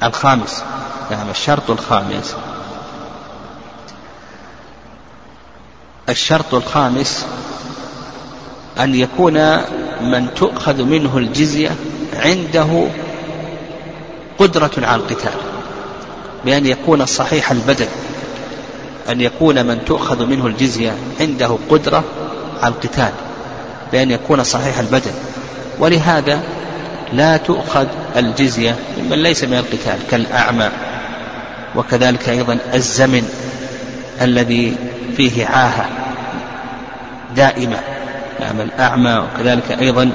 الخامس. 0.03 0.63
نعم 1.11 1.29
الشرط 1.29 1.69
الخامس. 1.69 2.35
الشرط 6.09 6.53
الخامس 6.53 7.25
أن 8.79 8.95
يكون 8.95 9.57
من 10.01 10.33
تؤخذ 10.35 10.83
منه 10.83 11.17
الجزية 11.17 11.71
عنده 12.13 12.87
قدرة 14.39 14.71
على 14.77 15.01
القتال. 15.01 15.48
بأن 16.45 16.65
يكون 16.65 17.05
صحيح 17.05 17.51
البدن 17.51 17.87
أن 19.09 19.21
يكون 19.21 19.65
من 19.65 19.85
تؤخذ 19.85 20.25
منه 20.25 20.47
الجزية 20.47 20.93
عنده 21.19 21.57
قدرة 21.69 22.03
على 22.61 22.73
القتال 22.73 23.11
بأن 23.91 24.11
يكون 24.11 24.43
صحيح 24.43 24.79
البدن. 24.79 25.11
ولهذا 25.79 26.41
لا 27.13 27.37
تؤخذ 27.37 27.87
الجزية 28.17 28.75
ممن 28.97 29.23
ليس 29.23 29.43
من 29.43 29.57
القتال 29.57 29.97
كالأعمى 30.11 30.69
وكذلك 31.75 32.29
أيضا 32.29 32.57
الزمن 32.73 33.29
الذي 34.21 34.75
فيه 35.17 35.45
عاهة 35.45 35.89
دائمة 37.35 37.77
نعم 38.39 38.61
الأعمى 38.61 39.17
وكذلك 39.17 39.71
أيضا 39.81 40.11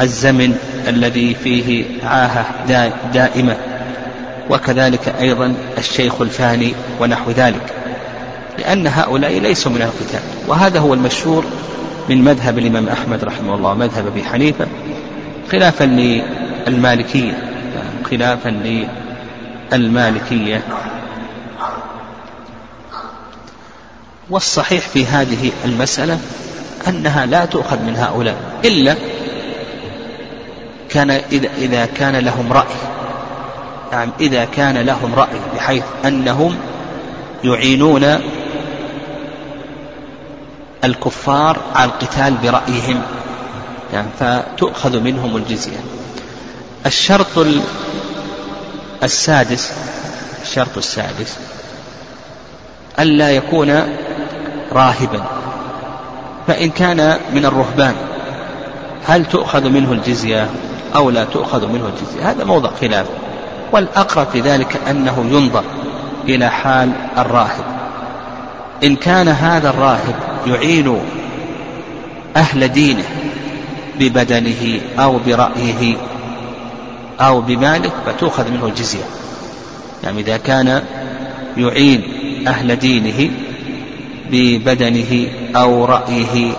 الزمن 0.00 0.56
الذي 0.88 1.34
فيه 1.34 1.84
عاهة 2.04 2.46
دائمة. 3.12 3.56
وكذلك 4.50 5.14
أيضا 5.20 5.54
الشيخ 5.78 6.20
الفاني 6.20 6.74
ونحو 7.00 7.30
ذلك 7.30 7.74
لأن 8.58 8.86
هؤلاء 8.86 9.38
ليسوا 9.38 9.72
من 9.72 9.82
القتال 9.82 10.20
وهذا 10.48 10.80
هو 10.80 10.94
المشهور 10.94 11.44
من 12.08 12.24
مذهب 12.24 12.58
الإمام 12.58 12.88
أحمد 12.88 13.24
رحمه 13.24 13.54
الله 13.54 13.74
مذهب 13.74 14.06
أبي 14.06 14.24
حنيفة 14.24 14.66
خلافا 15.52 15.84
للمالكية 15.84 17.48
خلافا 18.10 18.48
للمالكية. 19.72 20.62
والصحيح 24.30 24.88
في 24.88 25.06
هذه 25.06 25.50
المسألة 25.64 26.18
أنها 26.88 27.26
لا 27.26 27.44
تؤخذ 27.44 27.82
من 27.82 27.96
هؤلاء 27.96 28.36
إلا 28.64 28.94
كان 30.90 31.10
إذا, 31.58 31.86
كان 31.86 32.16
لهم 32.16 32.52
رأي. 32.52 32.97
نعم 33.92 34.10
إذا 34.20 34.44
كان 34.44 34.78
لهم 34.78 35.14
رأي 35.14 35.40
بحيث 35.54 35.84
أنهم 36.04 36.56
يعينون 37.44 38.20
الكفار 40.84 41.58
على 41.74 41.90
القتال 41.90 42.34
برأيهم. 42.34 43.02
يعني 43.92 44.08
فتؤخذ 44.20 45.00
منهم 45.00 45.36
الجزية. 45.36 45.80
الشرط 46.86 47.46
السادس 49.02 49.72
الشرط 50.42 50.76
السادس 50.76 51.36
ألا 52.98 53.30
يكون 53.30 53.70
راهبا. 54.72 55.24
فإن 56.46 56.70
كان 56.70 57.18
من 57.32 57.44
الرهبان 57.44 57.94
هل 59.06 59.24
تؤخذ 59.24 59.68
منه 59.68 59.92
الجزية 59.92 60.50
أو 60.96 61.10
لا 61.10 61.24
تؤخذ 61.24 61.66
منه 61.66 61.86
الجزية؟ 61.86 62.30
هذا 62.30 62.44
موضع 62.44 62.70
خلاف. 62.80 63.06
والأقرب 63.72 64.26
في 64.32 64.40
ذلك 64.40 64.80
أنه 64.90 65.24
ينظر 65.30 65.64
إلى 66.28 66.48
حال 66.48 66.92
الراهب. 67.18 67.64
إن 68.84 68.96
كان 68.96 69.28
هذا 69.28 69.70
الراهب 69.70 70.14
يعين 70.46 70.98
أهل 72.36 72.68
دينه 72.68 73.04
ببدنه 74.00 74.80
أو 74.98 75.18
برأيه 75.26 75.96
أو 77.20 77.40
بماله 77.40 77.90
فتؤخذ 78.06 78.50
منه 78.50 78.66
الجزية. 78.66 79.04
يعني 80.04 80.20
إذا 80.20 80.36
كان 80.36 80.82
يعين 81.56 82.02
أهل 82.46 82.76
دينه 82.76 83.30
ببدنه 84.30 85.28
أو 85.56 85.84
رأيه 85.84 86.52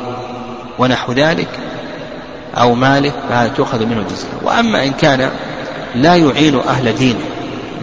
ونحو 0.79 1.13
ذلك 1.13 1.49
أو 2.57 2.75
ماله 2.75 3.13
فهذا 3.29 3.47
تؤخذ 3.47 3.85
منه 3.85 3.99
الجزية. 3.99 4.27
وأما 4.43 4.83
إن 4.83 4.91
كان 4.91 5.29
لا 5.95 6.15
يعين 6.15 6.59
أهل 6.59 6.95
دينه 6.95 7.25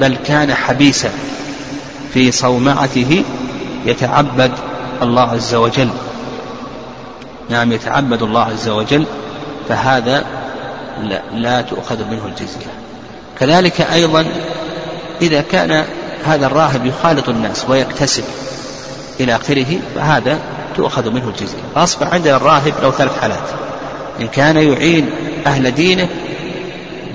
بل 0.01 0.17
كان 0.27 0.55
حبيسا 0.55 1.11
في 2.15 2.33
صومعته 2.33 3.25
يتعبد 3.87 4.53
الله 5.03 5.23
عز 5.23 5.55
وجل. 5.55 5.89
نعم 7.51 7.73
يتعبد 7.73 8.23
الله 8.23 8.41
عز 8.41 8.69
وجل 8.69 9.07
فهذا 9.69 10.25
لا, 11.03 11.23
لا 11.35 11.61
تؤخذ 11.61 12.05
منه 12.05 12.27
الجزية. 12.27 12.71
كذلك 13.41 13.81
أيضا 13.81 14.27
إذا 15.23 15.41
كان 15.41 15.85
هذا 16.25 16.47
الراهب 16.47 16.87
يخالط 16.87 17.29
الناس 17.29 17.65
ويكتسب 17.69 18.25
إلى 19.21 19.37
آخره 19.37 19.79
فهذا 19.95 20.39
تؤخذ 20.77 21.11
منه 21.11 21.29
الجزية. 21.29 21.59
فأصبح 21.75 22.15
عندنا 22.15 22.37
الراهب 22.37 22.73
له 22.83 22.91
ثلاث 22.91 23.21
حالات. 23.21 23.49
إن 24.21 24.29
كان 24.29 24.57
يعين 24.57 25.11
أهل 25.47 25.75
دينه 25.75 26.09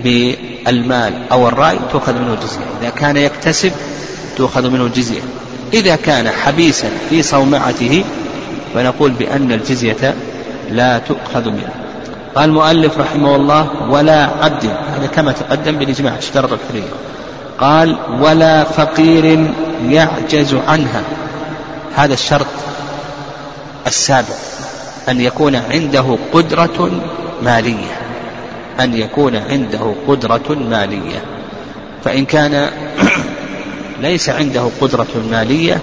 بالمال 0.03 1.13
أو 1.31 1.47
الرأي 1.47 1.79
تؤخذ 1.91 2.13
منه 2.13 2.33
الجزية 2.33 2.65
إذا 2.81 2.89
كان 2.89 3.17
يكتسب 3.17 3.71
تؤخذ 4.37 4.69
منه 4.69 4.85
الجزية 4.85 5.21
إذا 5.73 5.95
كان 5.95 6.29
حبيسا 6.29 6.89
في 7.09 7.23
صومعته 7.23 8.03
فنقول 8.73 9.11
بأن 9.11 9.51
الجزية 9.51 10.15
لا 10.71 10.99
تؤخذ 10.99 11.49
منه. 11.49 11.69
قال 12.35 12.49
المؤلف 12.49 12.97
رحمه 12.97 13.35
الله 13.35 13.69
ولا 13.89 14.29
عبد 14.41 14.65
هذا 14.65 15.07
كما 15.15 15.31
تقدم 15.31 15.77
بالإجماع 15.77 16.17
اشترط 16.17 16.49
الحرية. 16.53 16.91
قال 17.59 17.97
ولا 18.19 18.63
فقير 18.63 19.53
يعجز 19.89 20.55
عنها. 20.67 21.03
هذا 21.95 22.13
الشرط 22.13 22.47
السابع 23.87 24.35
أن 25.09 25.21
يكون 25.21 25.55
عنده 25.55 26.17
قدرة 26.33 26.91
مالية. 27.43 28.00
أن 28.83 28.93
يكون 28.93 29.35
عنده 29.35 29.93
قدرة 30.07 30.57
مالية. 30.69 31.23
فإن 32.03 32.25
كان 32.25 32.69
ليس 34.01 34.29
عنده 34.29 34.69
قدرة 34.81 35.07
مالية 35.31 35.79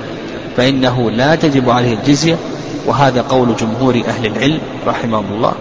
فإنه 0.56 1.10
لا 1.10 1.34
تجب 1.34 1.70
عليه 1.70 1.94
الجزية. 1.94 2.36
وهذا 2.86 3.22
قول 3.22 3.56
جمهور 3.56 4.02
أهل 4.08 4.26
العلم 4.26 4.60
رحمهم 4.86 5.32
الله 5.32 5.52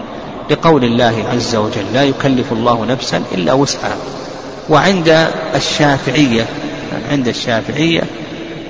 لقول 0.50 0.84
الله 0.84 1.24
عز 1.32 1.56
وجل 1.56 1.84
لا 1.94 2.04
يكلف 2.04 2.52
الله 2.52 2.84
نفسا 2.84 3.22
إلا 3.34 3.52
وسعها. 3.52 3.96
وعند 4.68 5.28
الشافعية 5.54 6.46
عند 7.10 7.28
الشافعية 7.28 8.02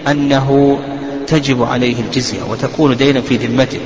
أنه 0.09 0.79
تجب 1.27 1.63
عليه 1.63 2.01
الجزية 2.01 2.43
وتكون 2.51 2.97
دينا 2.97 3.21
في 3.21 3.37
ذمته. 3.37 3.81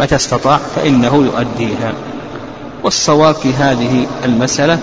متى 0.00 0.14
استطاع؟ 0.14 0.56
فإنه 0.56 1.14
يؤديها. 1.14 1.92
والصواب 2.82 3.34
في 3.34 3.52
هذه 3.52 4.06
المسألة 4.24 4.78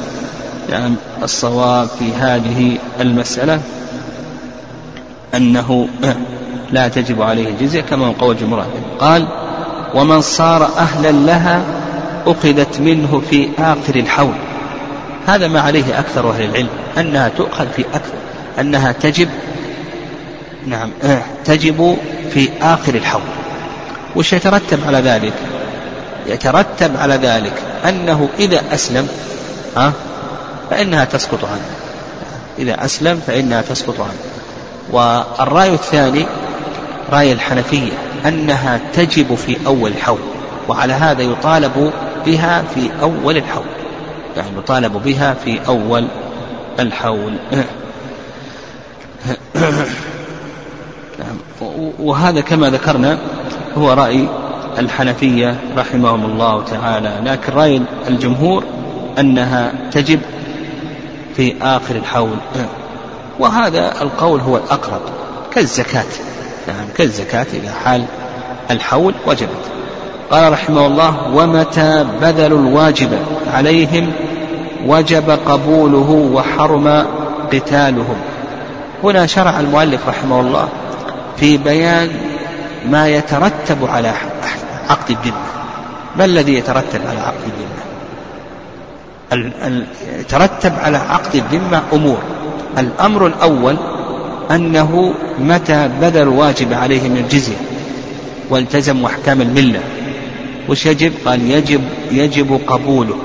يعني 0.70 0.96
الصواب 1.24 1.88
في 1.88 2.14
هذه 2.14 2.78
المسألة 3.00 3.62
أنه 5.36 5.88
لا 6.72 6.88
تجب 6.88 7.22
عليه 7.22 7.48
الجزية 7.50 7.82
كما 7.82 8.08
هو 8.08 8.12
قول 8.12 8.38
جمهور 8.38 8.66
قال 9.00 9.28
ومن 9.96 10.22
صار 10.22 10.64
أهلا 10.64 11.12
لها 11.12 11.62
أخذت 12.28 12.80
منه 12.80 13.22
في 13.30 13.50
آخر 13.60 13.96
الحول. 13.96 14.34
هذا 15.28 15.48
ما 15.48 15.60
عليه 15.60 16.00
أكثر 16.00 16.30
أهل 16.30 16.44
العلم 16.44 16.70
أنها 16.98 17.30
تؤخذ 17.30 17.68
في 17.76 17.86
أكثر 17.94 18.14
أنها 18.60 18.92
تجب 18.92 19.30
نعم 20.68 20.90
تجب 21.46 21.98
في 22.30 22.50
آخر 22.62 22.96
الحول. 22.96 23.22
وش 24.16 24.34
يترتب 24.34 24.80
على 24.88 24.98
ذلك؟ 24.98 25.34
يترتب 26.28 26.98
على 26.98 27.16
ذلك 27.16 27.54
أنه 27.86 28.30
إذا 28.40 28.62
أسلم 28.74 29.08
ها؟ 29.78 29.94
فإنها 30.70 31.06
تسقط 31.06 31.46
عنه. 31.46 31.66
إذا 32.60 32.86
أسلم 32.86 33.22
فإنها 33.28 33.62
تسقط 33.62 34.00
عنه. 34.00 34.20
والرأي 34.92 35.74
الثاني 35.74 36.26
رأي 37.12 37.32
الحنفية 37.32 37.92
أنها 38.26 38.80
تجب 38.94 39.36
في 39.36 39.58
أول 39.68 39.92
الحول 39.92 40.20
وعلى 40.68 40.94
هذا 40.94 41.22
يطالب 41.22 41.92
بها 42.26 42.64
في 42.76 42.90
أول 43.02 43.38
الحول. 43.38 43.66
يعني 44.38 44.50
يطالب 44.58 45.04
بها 45.04 45.34
في 45.34 45.60
أول 45.68 46.08
الحول. 46.80 47.34
وهذا 52.00 52.42
كما 52.42 52.70
ذكرنا 52.70 53.18
هو 53.78 53.94
رأي 53.94 54.28
الحنفية 54.80 55.56
رحمهم 55.78 56.26
الله 56.26 56.64
تعالى 56.64 57.14
لكن 57.26 57.54
رأي 57.54 57.82
الجمهور 58.08 58.64
أنها 59.20 59.74
تجب 59.92 60.20
في 61.36 61.56
آخر 61.62 61.96
الحول. 61.96 62.38
وهذا 63.40 64.02
القول 64.02 64.40
هو 64.40 64.58
الأقرب 64.58 65.02
كالزكاة. 65.54 66.04
يعني 66.68 66.88
كالزكاة 66.98 67.46
إذا 67.54 67.72
حال 67.84 68.06
الحول 68.72 69.14
وجبت. 69.28 69.50
قال 70.32 70.52
رحمه 70.52 70.88
الله 70.88 71.34
ومتى 71.34 72.06
بذلوا 72.22 72.60
الواجب 72.60 73.10
عليهم 73.54 74.12
وجب 74.86 75.30
قبوله 75.30 76.32
وحرم 76.34 77.06
قتالهم. 77.54 78.16
هنا 79.04 79.26
شرع 79.26 79.60
المؤلف 79.60 80.08
رحمه 80.08 80.40
الله 80.42 80.70
في 81.38 81.58
بيان 81.58 82.10
ما 82.90 83.08
يترتب 83.08 83.86
على 83.86 84.14
عقد 84.90 85.10
الذمة. 85.10 85.46
ما 86.18 86.26
الذي 86.26 86.54
يترتب 86.54 87.02
على 87.10 87.20
عقد 87.20 87.44
الذمة؟ 87.46 87.80
يترتب 90.20 90.74
على 90.80 90.98
عقد 90.98 91.36
الذمة 91.36 91.84
أمور. 91.94 92.18
الأمر 92.78 93.28
الأول 93.28 93.78
أنه 94.52 95.14
متى 95.40 95.90
بذل 96.02 96.22
الواجب 96.22 96.74
عليه 96.74 97.10
من 97.10 97.18
الجزية 97.18 97.58
والتزموا 98.50 99.10
أحكام 99.10 99.42
الملة. 99.42 99.80
وش 100.70 100.86
يجب؟ 100.86 101.14
قال 101.26 101.52
يجب 101.52 101.82
يجب 102.12 102.62
قبوله. 102.68 103.18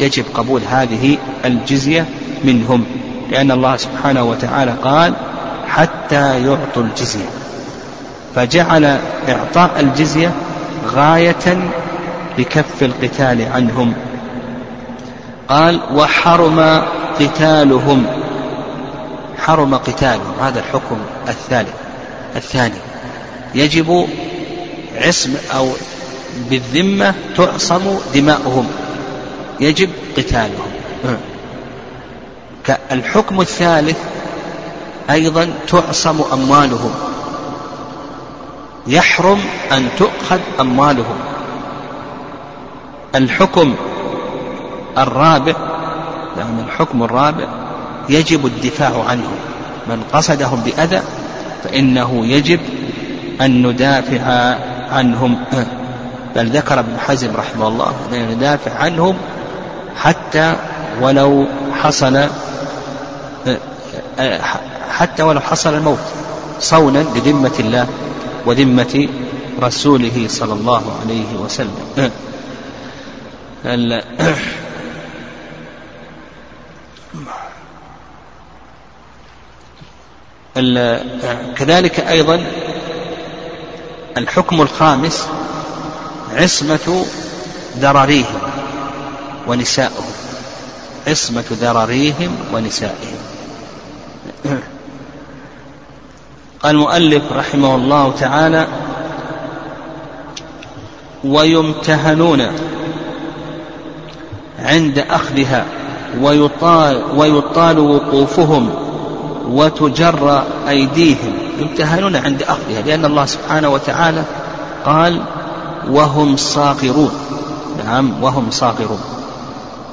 يجب 0.00 0.24
قبول 0.34 0.60
هذه 0.70 1.18
الجزية 1.44 2.06
منهم. 2.44 2.84
لأن 3.30 3.50
الله 3.50 3.76
سبحانه 3.76 4.22
وتعالى 4.22 4.74
قال 4.82 5.12
حتى 5.68 6.46
يعطوا 6.46 6.82
الجزية. 6.82 7.28
فجعل 8.34 8.98
إعطاء 9.28 9.80
الجزية 9.80 10.32
غاية 10.86 11.70
لكف 12.38 12.82
القتال 12.82 13.48
عنهم. 13.52 13.94
قال 15.48 15.80
وحرم 15.94 16.82
قتالهم. 17.20 18.06
حرم 19.38 19.74
قتالهم. 19.74 20.34
هذا 20.40 20.60
الحكم 20.60 20.96
الثالث 21.28 21.74
الثاني. 22.36 22.74
يجب 23.54 24.08
عصم 24.96 25.34
أو 25.54 25.70
بالذمة 26.50 27.14
تعصم 27.36 27.98
دماؤهم. 28.14 28.68
يجب 29.60 29.90
قتالهم. 30.16 30.72
الحكم 32.92 33.40
الثالث 33.40 33.96
أيضا 35.10 35.50
تعصم 35.68 36.20
أموالهم. 36.32 36.94
يحرم 38.88 39.38
أن 39.72 39.88
تؤخذ 39.98 40.40
أموالهم 40.60 41.18
الحكم 43.14 43.74
الرابع 44.98 45.54
يعني 46.38 46.60
الحكم 46.66 47.02
الرابع 47.02 47.46
يجب 48.08 48.46
الدفاع 48.46 49.04
عنهم 49.08 49.36
من 49.86 50.02
قصدهم 50.12 50.60
بأذى 50.60 51.02
فإنه 51.64 52.26
يجب 52.26 52.60
أن 53.40 53.66
ندافع 53.66 54.56
عنهم. 54.92 55.38
بل 56.36 56.46
ذكر 56.46 56.80
ابن 56.80 56.98
حزم 56.98 57.36
رحمه 57.36 57.68
الله 57.68 57.92
أن 58.12 58.28
ندافع 58.30 58.74
عنهم 58.74 59.16
حتى 59.96 60.56
ولو 61.00 61.46
حصل 61.82 62.18
حتى 64.98 65.22
ولو 65.22 65.40
حصل 65.40 65.74
الموت 65.74 65.98
صونا 66.60 66.98
لذمة 66.98 67.52
الله. 67.60 67.86
وذمة 68.48 69.08
رسوله 69.62 70.26
صلى 70.28 70.52
الله 70.52 70.98
عليه 71.00 71.36
وسلم. 71.36 72.10
كذلك 81.56 82.00
أيضا 82.00 82.44
الحكم 84.16 84.62
الخامس 84.62 85.28
عصمة 86.32 87.06
ذراريهم 87.78 88.40
ونسائهم 89.46 90.12
عصمة 91.06 91.44
ذراريهم 91.52 92.36
ونسائهم 92.52 93.18
قال 94.44 94.62
المؤلف 96.70 97.22
رحمه 97.32 97.74
الله 97.74 98.12
تعالى 98.20 98.66
ويمتهنون 101.24 102.46
عند 104.58 104.98
أخذها 105.10 105.64
ويطال, 106.20 107.02
ويطال 107.16 107.78
وقوفهم 107.78 108.70
وتجر 109.48 110.42
أيديهم. 110.68 111.32
يمتهنون 111.58 112.16
عند 112.16 112.42
أخذها 112.42 112.82
لأن 112.86 113.04
الله 113.04 113.24
سبحانه 113.26 113.68
وتعالى 113.68 114.24
قال 114.84 115.20
وهم 115.90 116.36
صاغرون. 116.36 117.10
نعم 117.84 118.22
وهم 118.22 118.50
صاغرون. 118.50 119.00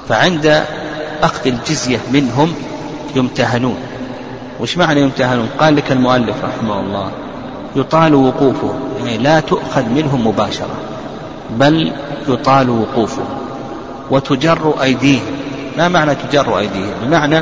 فعند 0.10 0.64
أخذ 1.24 1.48
الجزية 1.48 2.00
منهم 2.12 2.54
يمتهنون. 3.16 3.78
وش 4.60 4.78
معنى 4.78 5.02
يمتهنون 5.02 5.50
قال 5.60 5.76
لك 5.76 5.92
المؤلف 5.92 6.36
رحمه 6.44 6.80
الله 6.80 7.12
يطال 7.76 8.16
وقوفه 8.16 8.74
يعني 9.00 9.18
لا 9.18 9.40
تؤخذ 9.40 9.86
منهم 9.90 10.28
مباشرة 10.28 10.76
بل 11.60 11.92
يطال 12.28 12.70
وقوفه 12.70 13.24
وتجر 14.12 14.74
أيديهم. 14.82 15.36
ما 15.78 15.88
معنى 15.88 16.16
تجر 16.16 16.60
أيديهم؟ 16.60 16.94
بمعنى 17.04 17.38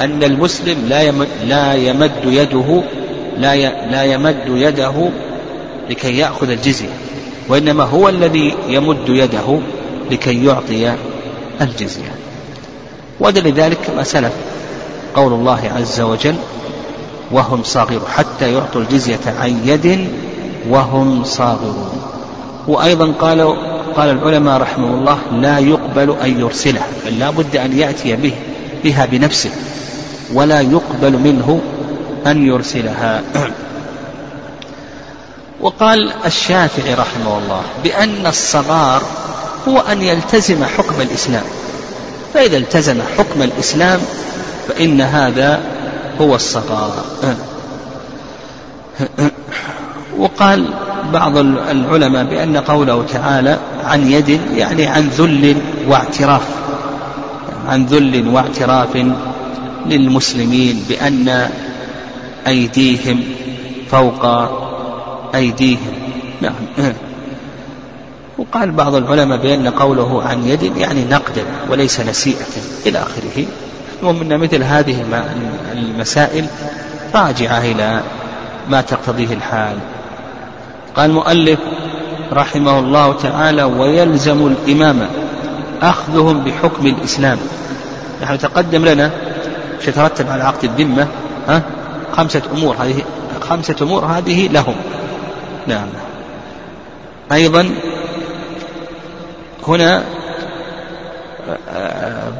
أن 0.00 0.22
المسلم 0.22 0.86
لا 0.88 1.10
لا 1.44 1.74
يمد 1.74 2.12
يده 2.24 2.82
لا 3.38 3.54
لا 3.90 4.04
يمد 4.04 4.44
يده 4.46 5.10
لكي 5.90 6.18
يأخذ 6.18 6.50
الجزية 6.50 6.94
وإنما 7.48 7.84
هو 7.84 8.08
الذي 8.08 8.54
يمد 8.68 9.08
يده 9.08 9.58
لكي 10.10 10.44
يعطي 10.44 10.94
الجزية. 11.60 12.14
ودل 13.20 13.52
ذلك 13.52 13.90
ما 13.96 14.02
سلف. 14.02 14.32
قول 15.14 15.32
الله 15.32 15.72
عز 15.76 16.00
وجل 16.00 16.34
وهم 17.30 17.62
صاغرون 17.64 18.08
حتى 18.16 18.52
يعطوا 18.52 18.80
الجزية 18.80 19.20
عن 19.26 19.60
يد 19.64 20.08
وهم 20.68 21.24
صاغرون. 21.24 22.02
وأيضا 22.68 23.12
قالوا 23.12 23.54
قال 23.96 24.10
العلماء 24.10 24.60
رحمه 24.60 24.94
الله 24.94 25.18
لا 25.32 25.58
يقبل 25.58 26.16
أن 26.22 26.40
يرسله 26.40 26.80
بل 27.06 27.18
لا 27.18 27.30
بد 27.30 27.56
أن 27.56 27.78
يأتي 27.78 28.16
به 28.16 28.32
بها 28.84 29.06
بنفسه 29.06 29.50
ولا 30.32 30.60
يقبل 30.60 31.12
منه 31.12 31.60
أن 32.26 32.46
يرسلها. 32.46 33.22
وقال 35.62 36.12
الشافعي 36.26 36.94
رحمه 36.94 37.38
الله 37.38 37.62
بأن 37.84 38.26
الصغار 38.26 39.02
هو 39.68 39.78
أن 39.78 40.02
يلتزم 40.02 40.64
حكم 40.64 41.00
الإسلام. 41.00 41.44
فإذا 42.34 42.56
التزم 42.56 43.02
حكم 43.18 43.42
الإسلام 43.42 44.00
فإن 44.68 45.00
هذا 45.00 45.60
هو 46.20 46.34
الصغار. 46.34 47.04
وقال 50.18 50.64
بعض 51.12 51.36
العلماء 51.36 52.24
بأن 52.24 52.56
قوله 52.56 53.04
تعالى 53.12 53.58
عن 53.84 54.10
يد 54.12 54.40
يعني 54.56 54.86
عن 54.86 55.08
ذل 55.08 55.56
واعتراف 55.88 56.42
عن 57.68 57.86
ذل 57.86 58.28
واعتراف 58.28 59.06
للمسلمين 59.86 60.84
بأن 60.88 61.48
أيديهم 62.46 63.20
فوق 63.90 64.26
أيديهم. 65.34 65.92
نعم. 66.40 66.54
وقال 68.38 68.70
بعض 68.70 68.94
العلماء 68.94 69.38
بأن 69.38 69.68
قوله 69.68 70.22
عن 70.22 70.46
يد 70.46 70.76
يعني 70.76 71.04
نقدا 71.04 71.44
وليس 71.70 72.00
نسيئة 72.00 72.46
إلى 72.86 72.98
آخره. 72.98 73.46
ومن 74.02 74.38
مثل 74.38 74.62
هذه 74.62 75.04
المسائل 75.72 76.46
راجعة 77.14 77.58
إلى 77.58 78.00
ما 78.68 78.80
تقتضيه 78.80 79.34
الحال. 79.34 79.76
قال 80.96 81.10
المؤلف 81.10 81.58
رحمه 82.32 82.78
الله 82.78 83.12
تعالى 83.12 83.62
ويلزم 83.62 84.46
الإمام 84.46 85.08
أخذهم 85.82 86.44
بحكم 86.44 86.86
الإسلام. 86.86 87.38
نحن 88.22 88.38
تقدم 88.38 88.84
لنا 88.84 89.10
يترتب 89.88 90.30
على 90.30 90.42
عقد 90.42 90.64
الذمة 90.64 91.06
ها؟ 91.48 91.62
خمسة 92.16 92.42
أمور 92.52 92.76
هذه 92.80 93.02
خمسة 93.40 93.76
أمور 93.82 94.04
هذه 94.04 94.48
لهم. 94.48 94.74
نعم. 95.66 95.86
أيضا 97.32 97.70
هنا 99.68 100.02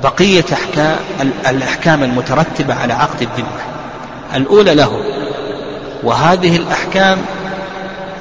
بقية 0.02 0.44
أحكام 0.52 0.96
الأحكام 1.48 2.02
المترتبة 2.02 2.74
على 2.74 2.92
عقد 2.92 3.22
الذمة. 3.22 3.62
الأولى 4.34 4.74
له 4.74 5.02
وهذه 6.02 6.56
الأحكام 6.56 7.18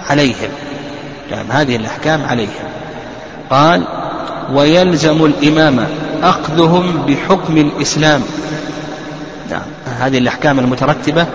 عليهم. 0.10 0.50
نعم 1.32 1.52
هذه 1.52 1.76
الأحكام 1.76 2.26
عليهم. 2.26 2.70
قال 3.50 3.84
ويلزم 4.54 5.26
الإمام 5.26 5.88
أخذهم 6.24 7.06
بحكم 7.08 7.58
الإسلام. 7.58 8.22
نعم 9.50 9.62
هذه 10.00 10.18
الأحكام 10.18 10.60
المترتبة 10.60 11.26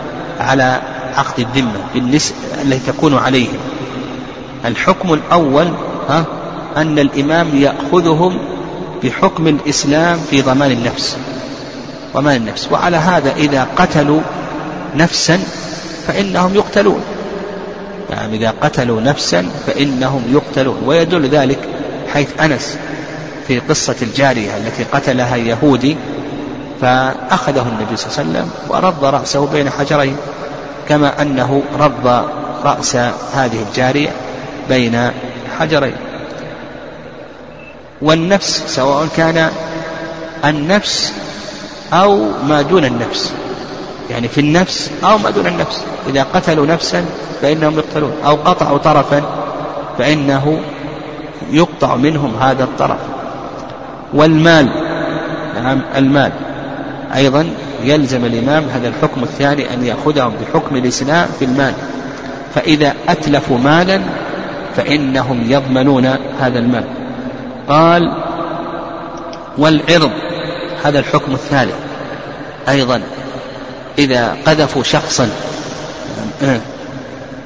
على 0.41 0.81
عقد 1.17 1.41
الذمة 1.41 1.81
التي 2.63 2.93
تكون 2.93 3.19
عليهم. 3.19 3.59
الحكم 4.65 5.13
الأول 5.13 5.69
ها 6.09 6.25
أن 6.77 6.99
الإمام 6.99 7.49
يأخذهم 7.55 8.39
بحكم 9.03 9.47
الإسلام 9.47 10.19
في 10.31 10.43
ضمان 10.43 10.71
النفس 10.71 11.17
ضمان 12.15 12.37
النفس. 12.37 12.69
وعلى 12.73 12.97
هذا 12.97 13.33
إذا 13.37 13.69
قتلوا 13.77 14.21
نفسا 14.95 15.41
فإنهم 16.07 16.55
يقتلون. 16.55 17.01
يعني 18.11 18.37
إذا 18.37 18.55
قتلوا 18.63 19.01
نفسا 19.01 19.49
فإنهم 19.67 20.23
يقتلون. 20.33 20.83
ويدل 20.87 21.29
ذلك 21.29 21.59
حيث 22.15 22.29
أنس 22.41 22.79
في 23.49 23.59
قصة 23.59 23.97
الجارية 24.03 24.57
التي 24.57 24.85
قتلها 24.85 25.37
يهودي 25.37 25.97
فأخذه 26.81 27.67
النبي 27.69 27.97
صلى 27.97 28.07
الله 28.07 28.19
عليه 28.19 28.31
وسلم 28.31 28.51
ورض 28.69 29.05
رأسه 29.05 29.47
بين 29.47 29.71
حجرين 29.71 30.17
كما 30.89 31.23
أنه 31.23 31.63
رض 31.79 32.07
رأس 32.65 32.97
هذه 33.35 33.65
الجارية 33.69 34.11
بين 34.69 35.11
حجرين. 35.59 35.97
والنفس 38.03 38.63
سواء 38.67 39.09
كان 39.17 39.51
النفس 40.45 41.13
أو 41.93 42.29
ما 42.49 42.63
دون 42.63 42.85
النفس. 42.85 43.33
يعني 44.11 44.29
في 44.29 44.41
النفس 44.41 44.91
أو 45.05 45.19
ما 45.19 45.31
دون 45.31 45.47
النفس. 45.47 45.85
إذا 46.09 46.27
قتلوا 46.35 46.67
نفسا 46.67 47.05
فإنهم 47.43 47.79
يقتلون 47.79 48.13
أو 48.25 48.35
قطعوا 48.35 48.79
طرفا 48.79 49.23
فإنه 49.99 50.61
يقطع 51.51 51.97
منهم 51.97 52.35
هذا 52.41 52.65
الطرف. 52.65 52.99
والمال 54.15 54.69
نعم 55.55 55.83
المال. 55.97 56.33
أيضا 57.15 57.49
يلزم 57.85 58.25
الإمام 58.25 58.65
هذا 58.75 58.89
الحكم 58.89 59.23
الثاني 59.23 59.75
أن 59.75 59.85
يأخذهم 59.85 60.33
بحكم 60.43 60.77
الإسلام 60.77 61.29
في 61.39 61.45
المال. 61.45 61.73
فإذا 62.55 62.95
أتلفوا 63.09 63.59
مالا 63.59 64.01
فإنهم 64.77 65.51
يضمنون 65.51 66.07
هذا 66.41 66.59
المال. 66.59 66.85
قال 67.69 68.13
والعرض 69.59 70.11
هذا 70.85 70.99
الحكم 70.99 71.33
الثالث 71.35 71.75
أيضا 72.69 73.03
إذا 73.99 74.37
قذفوا 74.47 74.83
شخصا 74.83 75.31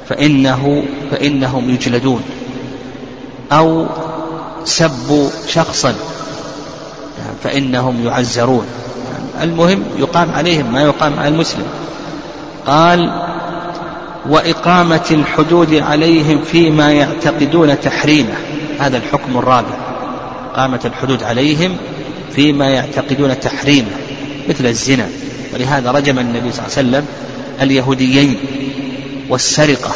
فإنه 0.09 0.83
فإنهم 1.11 1.71
يجلدون 1.71 2.23
أو 3.53 3.87
سبوا 4.65 5.29
شخصا 5.49 5.95
فإنهم 7.45 8.07
يعزرون. 8.07 8.67
المهم 9.43 9.83
يقام 9.99 10.31
عليهم 10.31 10.73
ما 10.73 10.83
يقام 10.83 11.19
على 11.19 11.29
المسلم. 11.29 11.67
قال 12.67 13.13
وإقامة 14.29 15.07
الحدود 15.11 15.75
عليهم 15.75 16.43
فيما 16.43 16.93
يعتقدون 16.93 17.81
تحريمه. 17.81 18.35
هذا 18.79 18.97
الحكم 18.97 19.39
الرابع. 19.39 20.00
إقامة 20.53 20.81
الحدود 20.85 21.23
عليهم 21.23 21.77
فيما 22.35 22.71
يعتقدون 22.71 23.41
تحريمه 23.41 23.91
مثل 24.49 24.67
الزنا. 24.67 25.09
ولهذا 25.55 25.91
رجم 25.91 26.19
النبي 26.19 26.53
صلى 26.53 26.67
الله 26.67 26.77
عليه 26.77 26.89
وسلم 26.89 27.07
اليهوديين 27.63 28.37
والسرقة. 29.29 29.91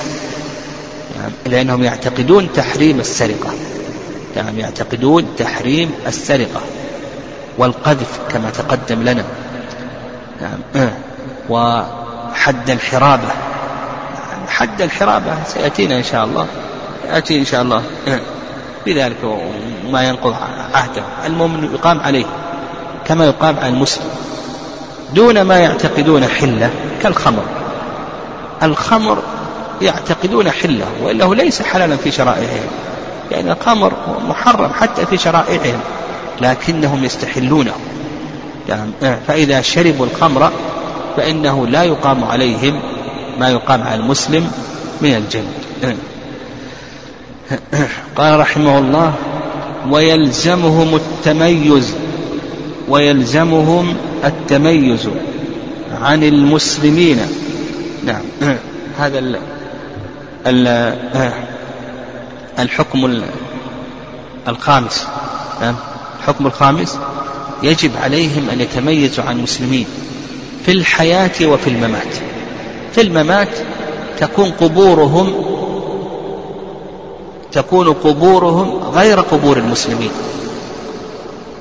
يعني 1.17 1.33
لأنهم 1.47 1.83
يعتقدون 1.83 2.49
تحريم 2.57 3.01
السرقة. 3.01 3.51
يعني 4.37 4.61
يعتقدون 4.61 5.27
تحريم 5.39 5.91
السرقة 6.07 6.61
والقذف 7.59 8.21
كما 8.31 8.51
تقدم 8.51 9.03
لنا. 9.03 9.25
نعم 10.41 10.91
وحد 11.49 12.71
الحرابة. 12.71 13.29
حد 14.49 14.83
الحرابة 14.83 15.45
سيأتينا 15.47 15.99
إن 15.99 16.05
شاء 16.05 16.25
الله. 16.25 16.47
يأتي 17.09 17.39
إن 17.39 17.45
شاء 17.45 17.63
الله. 17.63 17.83
بذلك 18.87 19.39
ما 19.91 20.09
ينقض 20.09 20.35
عهده. 20.75 21.03
المؤمن 21.27 21.75
يقام 21.75 22.01
عليه 22.01 22.25
كما 23.07 23.27
يقام 23.27 23.57
على 23.57 23.69
المسلم 23.69 24.07
دون 25.15 25.43
ما 25.43 25.59
يعتقدون 25.59 26.27
حلة 26.27 26.71
كالخمر. 27.03 27.43
الخمر 28.63 29.19
يعتقدون 29.83 30.51
حلة 30.51 30.87
وإنه 31.03 31.35
ليس 31.35 31.63
حلالا 31.63 31.97
في 31.97 32.11
شرائعهم. 32.11 32.69
يعني 33.31 33.53
الخمر 33.53 33.93
محرم 34.29 34.73
حتى 34.73 35.07
في 35.07 35.19
شرائعهم 35.19 35.81
لكنهم 36.41 37.05
يستحلونه. 37.05 37.73
يعني 38.69 38.91
فإذا 39.27 39.61
شربوا 39.61 40.07
الخمر 40.07 40.51
فإنه 41.17 41.67
لا 41.67 41.83
يقام 41.83 42.25
عليهم 42.25 42.83
ما 43.39 43.49
يقام 43.49 43.83
على 43.83 43.95
المسلم 43.95 44.51
من 45.01 45.17
الجلد 45.17 45.97
قال 48.17 48.41
رحمه 48.41 48.79
الله 48.79 49.15
ويلزمهم 49.91 50.95
التميز 50.97 51.95
ويلزمهم 52.89 53.97
التميز 54.25 55.09
عن 56.01 56.23
المسلمين. 56.23 57.19
نعم. 58.05 58.23
هذا 58.99 59.19
ال 59.19 59.39
ال 60.47 60.95
الحكم 62.59 63.23
الخامس. 64.49 65.07
نعم. 65.61 65.75
الحكم 66.21 66.47
الخامس 66.47 66.99
يجب 67.63 67.91
عليهم 68.03 68.51
أن 68.53 68.61
يتميزوا 68.61 69.25
عن 69.25 69.37
المسلمين 69.37 69.87
في 70.67 70.73
الحياة 70.73 71.47
وفي 71.47 71.71
الممات. 71.71 72.15
في 72.95 73.01
الممات 73.01 73.49
تكون 74.21 74.51
قبورهم 74.51 75.44
تكون 77.55 77.93
قبورهم 77.93 78.79
غير 78.95 79.21
قبور 79.21 79.57
المسلمين. 79.57 80.11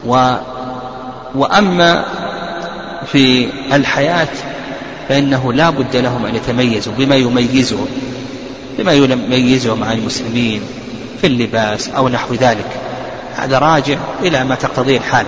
و 0.06 0.36
وأما 1.36 2.06
في 3.12 3.49
الحياة 3.73 4.27
فإنه 5.10 5.53
لا 5.53 5.69
بد 5.69 5.95
لهم 5.95 6.25
أن 6.25 6.36
يتميزوا 6.36 6.93
بما 6.97 7.15
يميزهم 7.15 7.86
بما 8.77 8.93
يميزهم 8.93 9.84
عن 9.84 9.97
المسلمين 9.97 10.62
في 11.21 11.27
اللباس 11.27 11.89
أو 11.89 12.10
نحو 12.10 12.34
ذلك. 12.34 12.65
هذا 13.36 13.60
راجع 13.60 13.97
إلى 14.21 14.43
ما 14.43 14.56
تقتضيه 14.56 14.97
الحال 14.97 15.25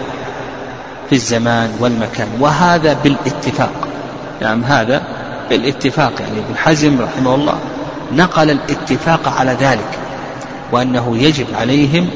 في 1.09 1.15
الزمان 1.15 1.71
والمكان 1.79 2.27
وهذا 2.39 2.93
بالاتفاق. 3.03 3.87
نعم 4.41 4.63
هذا 4.63 5.03
بالاتفاق. 5.49 6.13
يعني 6.19 6.39
ابن 6.39 6.57
حزم 6.57 7.01
رحمه 7.01 7.35
الله 7.35 7.59
نقل 8.13 8.49
الاتفاق 8.51 9.27
على 9.27 9.57
ذلك. 9.59 9.99
وأنه 10.71 11.17
يجب 11.17 11.45
عليهم 11.53 12.07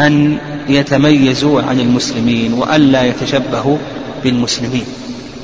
أن 0.00 0.38
يتميزوا 0.68 1.62
عن 1.62 1.80
المسلمين 1.80 2.52
وألا 2.52 3.02
يتشبهوا 3.02 3.76
بالمسلمين. 4.24 4.84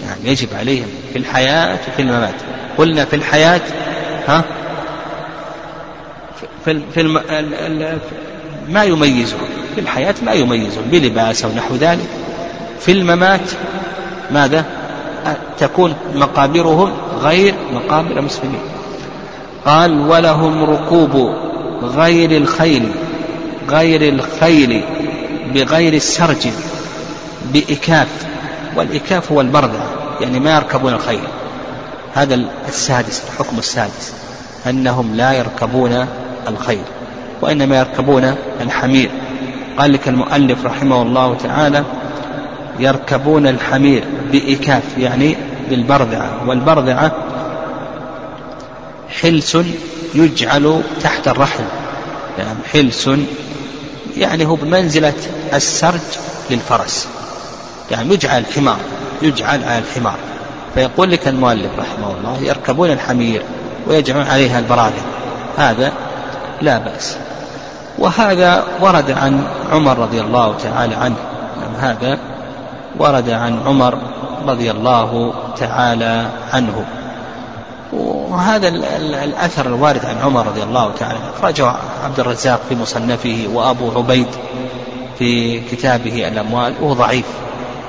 يعني 0.03 0.33
يجب 0.33 0.49
عليهم 0.59 0.87
في 1.13 1.19
الحياة 1.19 1.79
وفي 1.89 2.03
الممات. 2.03 2.35
قلنا 2.79 3.05
في 3.05 3.17
الحياة 3.17 3.61
ها؟ 4.27 4.45
في, 6.65 6.81
في 6.95 7.01
الم... 7.01 7.21
ما 8.69 8.85
يميزهم 8.85 9.49
في 9.75 9.81
الحياة 9.81 10.15
ما 10.23 10.33
يميزهم 10.33 10.85
بلباس 10.91 11.45
أو 11.45 11.51
نحو 11.57 11.75
ذلك. 11.75 12.09
في 12.81 12.93
الممات 12.93 13.51
ماذا؟ 14.31 14.65
تكون 15.59 15.95
مقابرهم 16.15 16.93
غير 17.21 17.55
مقابر 17.75 18.19
المسلمين. 18.19 18.61
قال 19.67 20.09
ولهم 20.09 20.65
ركوب 20.65 21.35
غير 21.83 22.37
الخيل 22.37 22.89
غير 23.71 24.13
الخيل 24.15 24.83
بغير 25.55 25.93
السرج 25.95 26.49
بإكاف 27.53 28.09
والإكاف 28.77 29.33
هو 29.33 29.41
البردة 29.41 29.81
يعني 30.21 30.41
ما 30.41 30.57
يركبون 30.57 30.93
الخيل. 30.93 31.21
هذا 32.15 32.41
السادس 32.69 33.23
الحكم 33.29 33.59
السادس 33.59 34.15
أنهم 34.67 35.15
لا 35.15 35.33
يركبون 35.33 36.07
الخيل 36.49 36.83
وإنما 37.43 37.79
يركبون 37.79 38.35
الحمير. 38.61 39.11
قال 39.79 39.93
لك 39.93 40.09
المؤلف 40.09 40.67
رحمه 40.67 41.03
الله 41.03 41.35
تعالى 41.35 41.85
يركبون 42.79 43.47
الحمير 43.47 44.05
بإكاف 44.33 44.99
يعني 44.99 45.37
بالبرذعة 45.71 46.31
والبرذعة 46.49 47.13
حلس 49.11 49.59
يجعل 50.15 50.83
تحت 51.03 51.29
الرحل 51.29 51.65
يعني 52.39 52.59
حلس 52.73 53.11
يعني 54.17 54.47
هو 54.47 54.55
بمنزلة 54.55 55.15
السرج 55.55 56.01
للفرس. 56.51 57.09
يعني 57.91 58.15
يجعل 58.15 58.41
الحمار 58.41 58.79
يجعل 59.23 59.65
على 59.65 59.79
الحمار. 59.79 60.17
فيقول 60.75 61.11
لك 61.11 61.29
المؤلف 61.29 61.71
رحمه 61.79 62.11
الله 62.11 62.39
يركبون 62.43 62.91
الحمير 62.91 63.43
ويجعلون 63.87 64.27
عليها 64.27 64.59
البراغم 64.59 65.03
هذا 65.57 65.93
لا 66.63 66.79
بأس. 66.79 67.17
وهذا 67.99 68.65
ورد 68.81 69.11
عن 69.11 69.45
عمر 69.73 69.99
رضي 69.99 70.21
الله 70.21 70.57
تعالى 70.63 70.95
عنه. 70.95 71.17
يعني 71.61 71.77
هذا 71.79 72.19
ورد 72.99 73.31
عن 73.31 73.61
عمر 73.67 73.99
رضي 74.47 74.71
الله 74.71 75.33
تعالى 75.59 76.27
عنه. 76.53 76.85
وهذا 77.93 78.69
الأثر 79.25 79.67
الوارد 79.67 80.05
عن 80.05 80.19
عمر 80.19 80.47
رضي 80.47 80.63
الله 80.63 80.93
تعالى. 80.99 81.19
أخرجه 81.37 81.73
عبد 82.05 82.21
الرزاق 82.21 82.61
في 82.69 82.75
مصنفه 82.75 83.49
وأبو 83.53 83.91
عبيد 83.99 84.27
في 85.19 85.61
كتابه 85.61 86.29
الأموال. 86.29 86.75
وهو 86.81 86.93
ضعيف. 86.93 87.27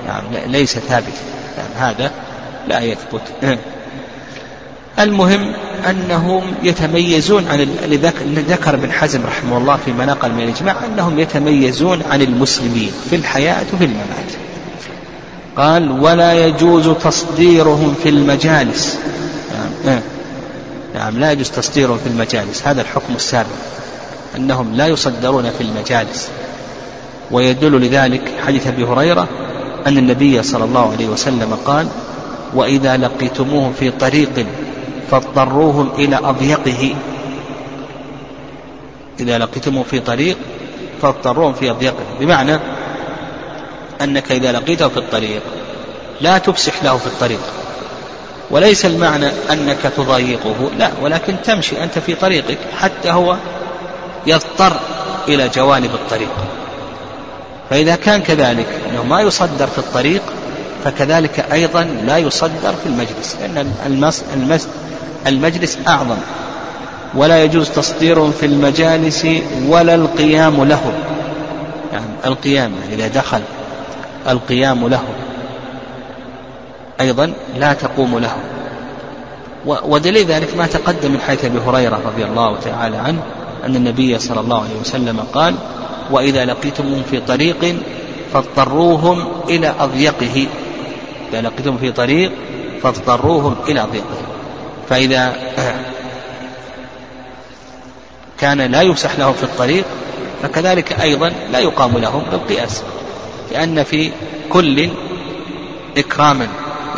يعني 0.08 0.48
ليس 0.48 0.80
ثابت. 0.80 1.14
يعني 1.58 1.76
هذا 1.76 2.12
لا 2.68 2.80
يثبت. 2.80 3.22
المهم 5.00 5.54
أنهم 5.90 6.42
يتميزون 6.64 7.48
عن 7.48 7.68
ذكر 8.50 8.74
ابن 8.74 8.92
حزم 8.92 9.26
رحمه 9.26 9.58
الله 9.58 9.78
في 9.86 9.92
مناقل 9.92 10.32
من 10.32 10.44
الإجماع 10.44 10.76
أنهم 10.86 11.20
يتميزون 11.20 12.02
عن 12.12 12.22
المسلمين 12.22 12.92
في 13.10 13.16
الحياة 13.16 13.66
وفي 13.74 13.86
الممات. 13.86 14.32
قال 15.58 15.92
ولا 15.92 16.48
يجوز 16.48 16.90
تصديرهم 16.90 17.96
في 18.04 18.10
المجالس. 18.10 18.98
نعم, 19.86 20.02
نعم 20.96 21.20
لا 21.20 21.32
يجوز 21.32 21.50
تصديرهم 21.50 21.98
في 21.98 22.08
المجالس. 22.08 22.68
هذا 22.68 22.82
الحكم 22.82 23.16
السابق 23.16 23.50
أنهم 24.36 24.76
لا 24.76 24.88
يصدرون 24.88 25.52
في 25.58 25.62
المجالس. 25.62 26.30
ويدل 27.32 27.82
لذلك 27.82 28.22
حديث 28.48 28.68
أبي 28.68 28.84
هريرة 28.84 29.28
أن 29.88 29.98
النبي 29.98 30.44
صلى 30.44 30.64
الله 30.64 30.92
عليه 30.92 31.08
وسلم 31.08 31.58
قال 31.66 31.88
وإذا 32.54 32.98
لقيتموه 32.98 33.72
في 33.80 33.92
طريق 33.92 34.46
فاضطروهم 35.12 35.90
إلى 35.98 36.16
أضيقه. 36.16 36.96
إذا 39.20 39.38
لقيتموه 39.38 39.84
في 39.84 40.00
طريق 40.00 40.38
فاضطروهم 41.02 41.54
في 41.54 41.70
أضيقه. 41.70 42.04
بمعنى 42.20 42.60
أنك 44.02 44.32
إذا 44.32 44.52
لقيته 44.52 44.88
في 44.88 44.98
الطريق 44.98 45.42
لا 46.22 46.38
تفسح 46.38 46.84
له 46.84 46.98
في 46.98 47.08
الطريق. 47.08 47.40
وليس 48.52 48.86
المعنى 48.86 49.28
أنك 49.52 49.78
تضايقه 49.98 50.56
لا 50.78 50.92
ولكن 51.02 51.36
تمشي 51.44 51.84
أنت 51.84 52.00
في 52.00 52.16
طريقك 52.16 52.58
حتى 52.80 53.12
هو 53.12 53.36
يضطر 54.28 54.74
إلى 55.28 55.50
جوانب 55.56 55.94
الطريق. 55.94 56.30
فإذا 57.70 57.96
كان 57.96 58.22
كذلك 58.22 58.68
أنه 58.90 59.04
ما 59.04 59.22
يصدر 59.22 59.68
في 59.68 59.78
الطريق 59.78 60.22
فكذلك 60.84 61.46
أيضا 61.52 61.84
لا 61.84 62.18
يصدر 62.18 62.74
في 62.84 62.86
المجلس 62.86 63.38
لأن 63.42 63.74
المس 63.86 64.68
المجلس 65.28 65.78
أعظم. 65.88 66.18
ولا 67.16 67.44
يجوز 67.44 67.70
تصديرهم 67.70 68.32
في 68.32 68.46
المجالس 68.46 69.28
ولا 69.68 69.96
القيام 69.96 70.64
له. 70.64 70.94
يعني 71.94 72.06
القيام 72.26 72.72
إذا 72.92 73.08
دخل 73.08 73.42
القيام 74.28 74.88
له. 74.88 75.04
أيضا 77.02 77.34
لا 77.58 77.74
تقوم 77.74 78.20
له. 78.20 78.36
ودليل 79.66 80.26
ذلك 80.26 80.58
ما 80.58 80.68
تقدم 80.68 81.12
من 81.12 81.20
حيث 81.20 81.46
أبي 81.46 81.60
هريرة 81.60 82.00
رضي 82.06 82.24
الله 82.26 82.58
تعالى 82.60 82.98
عنه 82.98 83.24
أن 83.66 83.76
النبي 83.76 84.20
صلى 84.20 84.40
الله 84.40 84.64
عليه 84.64 84.80
وسلم 84.82 85.20
قال 85.34 85.56
وإذا 86.12 86.46
لقيتم 86.46 87.02
في 87.12 87.20
طريق 87.20 87.76
فاضطروهم 88.34 89.28
إلى 89.50 89.74
أضيقه. 89.80 90.48
إذا 91.32 91.42
لقيتم 91.42 91.78
في 91.78 91.92
طريق 91.92 92.32
فاضطروهم 92.84 93.56
إلى 93.68 93.82
أضيقه. 93.84 94.18
فإذا 94.90 95.36
كان 98.40 98.62
لا 98.62 98.82
يفسح 98.82 99.20
لهم 99.20 99.34
في 99.34 99.44
الطريق 99.44 99.86
فكذلك 100.44 101.02
أيضا 101.02 101.32
لا 101.52 101.60
يقام 101.60 101.98
لهم 101.98 102.24
بالقياس 102.32 102.84
لأن 103.52 103.84
في 103.84 104.12
كل 104.50 104.90
إكراما 105.98 106.48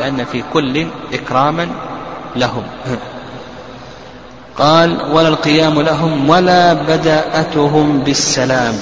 لأن 0.02 0.26
في 0.26 0.44
كل 0.54 0.88
إكراما 1.14 1.68
لهم. 2.36 2.64
قال 4.58 5.12
ولا 5.12 5.28
القيام 5.28 5.82
لهم 5.82 6.30
ولا 6.30 6.74
بدأتهم 6.74 8.00
بالسلام. 8.00 8.74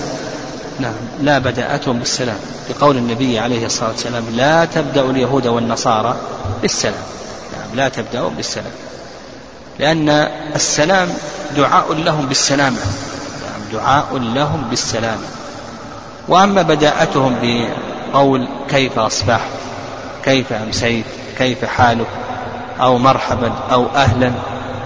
نعم 0.80 0.94
لا 1.22 1.40
بدأتهم 1.40 2.00
بالسلام. 2.00 2.38
لقول 2.70 2.98
النبي 2.98 3.40
عليه 3.40 3.66
الصلاة 3.66 3.90
والسلام 3.90 4.24
لا 4.36 4.66
تبدأ 4.66 5.02
اليهود 5.02 5.48
والنصارى 5.48 6.16
بالسلام. 6.62 7.04
نعم 7.54 7.76
لا 7.76 7.90
تبدأوا 7.90 8.30
بالسلام. 8.30 8.72
لأن 9.80 10.10
السلام 10.56 11.10
دعاء 11.58 11.94
لهم 11.94 12.26
بالسلامة 12.26 12.78
نعم 13.46 13.62
دعاء 13.74 14.18
لهم 14.18 14.62
بالسلامة 14.70 15.28
وأما 16.28 16.62
بداءتهم 16.62 17.36
بقول 17.42 18.48
كيف 18.70 19.00
أصبحت؟ 19.00 19.50
كيف 20.30 20.54
أمسيت؟ 20.54 21.06
كيف 21.38 21.66
حالك؟ 21.66 22.08
أو 22.82 22.98
مرحبا 22.98 23.54
أو 23.72 23.88
أهلا؟ 23.96 24.32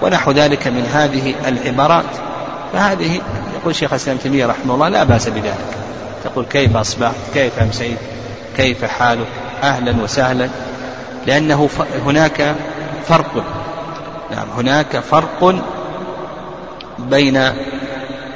ونحو 0.02 0.30
ذلك 0.30 0.68
من 0.68 0.86
هذه 0.94 1.34
العبارات. 1.48 2.04
فهذه 2.72 3.20
يقول 3.54 3.74
شيخ 3.76 3.92
الإسلام 3.92 4.16
تيمية 4.16 4.46
رحمه 4.46 4.74
الله 4.74 4.88
لا 4.88 5.04
بأس 5.04 5.28
بذلك. 5.28 5.54
تقول 6.24 6.44
كيف 6.44 6.76
أصبحت؟ 6.76 7.14
كيف 7.34 7.62
أمسيت؟ 7.62 7.98
كيف 8.56 8.84
حالك؟ 8.84 9.26
أهلا 9.62 10.02
وسهلا. 10.02 10.48
لأنه 11.26 11.68
هناك 12.06 12.54
فرق. 13.08 13.44
نعم 14.30 14.46
هناك 14.56 14.98
فرق 14.98 15.54
بين 16.98 17.52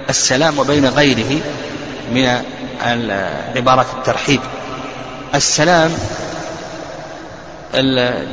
السلام 0.08 0.58
وبين 0.58 0.86
غيره 0.86 1.40
من 2.12 2.42
عبارة 3.56 3.86
الترحيب. 3.98 4.40
السلام 5.34 5.90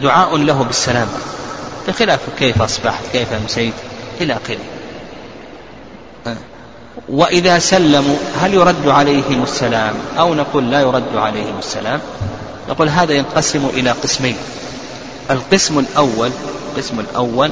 دعاء 0.01 0.37
له 0.37 0.63
بالسلامة 0.63 1.17
بخلاف 1.87 2.19
كيف 2.39 2.61
أصبحت 2.61 3.03
كيف 3.13 3.33
أمسيت 3.33 3.73
إلى 4.21 4.33
آخره. 4.33 4.57
وإذا 7.09 7.59
سلموا 7.59 8.15
هل 8.41 8.53
يرد 8.53 8.87
عليهم 8.87 9.43
السلام؟ 9.43 9.93
أو 10.19 10.33
نقول 10.33 10.71
لا 10.71 10.81
يرد 10.81 11.15
عليهم 11.15 11.57
السلام. 11.59 11.99
نقول 12.69 12.89
هذا 12.89 13.13
ينقسم 13.13 13.69
إلى 13.73 13.91
قسمين. 13.91 14.35
القسم 15.31 15.79
الأول 15.79 16.31
القسم 16.71 16.99
الأول 16.99 17.51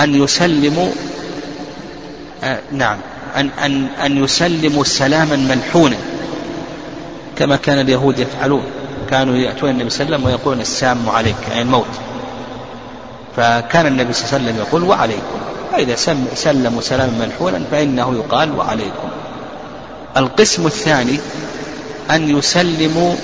أن 0.00 0.14
يسلموا 0.22 0.90
آه 2.44 2.60
نعم 2.72 2.98
أن 3.36 3.50
أن 3.64 3.86
أن 4.04 4.24
يسلموا 4.24 4.84
سلاما 4.84 5.36
منحونا 5.36 5.96
كما 7.38 7.56
كان 7.56 7.78
اليهود 7.80 8.18
يفعلون. 8.18 8.62
كانوا 9.10 9.36
يأتون 9.36 9.70
النبي 9.70 9.90
صلى 9.90 10.00
الله 10.00 10.14
عليه 10.14 10.24
وسلم 10.24 10.26
ويقولون 10.26 10.60
السام 10.60 11.08
عليك 11.08 11.36
يعني 11.48 11.62
الموت. 11.62 11.86
فكان 13.36 13.86
النبي 13.86 14.12
صلى 14.12 14.24
الله 14.24 14.34
عليه 14.34 14.44
وسلم 14.44 14.66
يقول 14.66 14.82
وعليكم. 14.82 15.38
فإذا 15.72 15.94
سلموا 16.34 16.80
سلاما 16.80 17.26
منحونا 17.26 17.60
فإنه 17.70 18.14
يقال 18.14 18.58
وعليكم. 18.58 19.08
القسم 20.16 20.66
الثاني 20.66 21.20
أن 22.10 22.38
يسلموا 22.38 23.14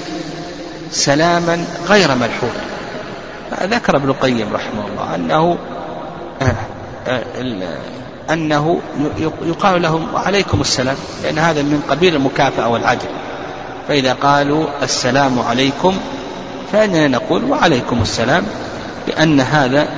سلاما 0.90 1.64
غير 1.88 2.14
ملحون. 2.14 2.52
ذكر 3.62 3.96
ابن 3.96 4.08
القيم 4.08 4.54
رحمه 4.54 4.86
الله 4.92 5.14
أنه 5.14 5.58
آه، 6.42 6.54
آه، 7.08 7.22
أنه 8.30 8.80
يقال 9.42 9.82
لهم 9.82 10.14
وعليكم 10.14 10.60
السلام 10.60 10.96
لأن 11.22 11.38
هذا 11.38 11.62
من 11.62 11.82
قبيل 11.90 12.14
المكافأة 12.16 12.68
والعدل 12.68 13.06
فإذا 13.88 14.12
قالوا 14.12 14.66
السلام 14.82 15.38
عليكم 15.38 15.94
فإننا 16.72 17.08
نقول 17.08 17.44
وعليكم 17.44 18.02
السلام 18.02 18.44
لأن 19.08 19.40
هذا 19.40 19.88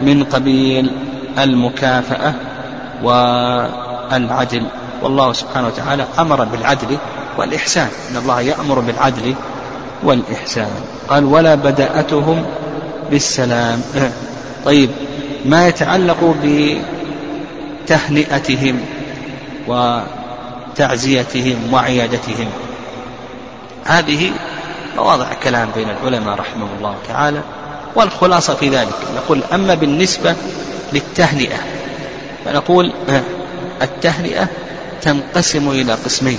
من 0.00 0.24
قبيل 0.24 0.90
المكافأة 1.38 2.34
والعدل. 3.02 4.66
والله 5.02 5.32
سبحانه 5.32 5.66
وتعالى 5.66 6.06
أمر 6.18 6.44
بالعدل 6.44 6.98
والإحسان. 7.38 7.88
إن 8.10 8.16
الله 8.16 8.40
يأمر 8.40 8.80
بالعدل 8.80 9.34
والإحسان. 10.02 10.70
قال 11.08 11.24
ولا 11.24 11.54
بدأتهم 11.54 12.44
بالسلام. 13.10 13.82
طيب 14.66 14.90
ما 15.44 15.68
يتعلق 15.68 16.34
بتهنئتهم 17.84 18.80
وتعزيتهم 19.68 21.56
وعيادتهم؟ 21.72 22.48
هذه 23.84 24.32
مواضع 24.96 25.34
كلام 25.34 25.68
بين 25.74 25.88
العلماء 25.90 26.34
رحمه 26.34 26.66
الله 26.78 26.96
تعالى 27.08 27.42
والخلاصة 27.94 28.54
في 28.54 28.68
ذلك. 28.68 28.94
نقول 29.16 29.42
أما 29.52 29.74
بالنسبة 29.74 30.34
للتهنئة 30.92 31.56
فنقول 32.44 32.92
التهنئة 33.82 34.48
تنقسم 35.02 35.70
إلى 35.70 35.92
قسمين. 35.92 36.38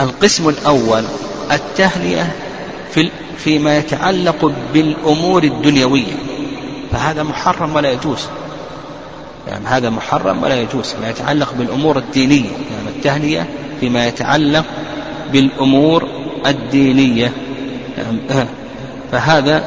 القسم 0.00 0.48
الأول 0.48 1.04
التهنئة 1.52 2.26
في 2.94 3.10
فيما 3.38 3.78
يتعلق 3.78 4.52
بالأمور 4.74 5.42
الدنيوية. 5.42 6.14
فهذا 6.92 7.22
محرم 7.22 7.76
ولا 7.76 7.90
يجوز. 7.90 8.26
يعني 9.48 9.66
هذا 9.66 9.90
محرم 9.90 10.42
ولا 10.42 10.60
يجوز. 10.60 10.94
ما 11.02 11.10
يتعلق 11.10 11.52
بالأمور 11.54 11.98
الدينية. 11.98 12.50
يعني 12.50 12.88
التهنئة 12.96 13.46
فيما 13.80 14.06
يتعلق 14.06 14.64
بالأمور 15.32 16.08
الدينية. 16.46 17.32
فهذا 19.12 19.64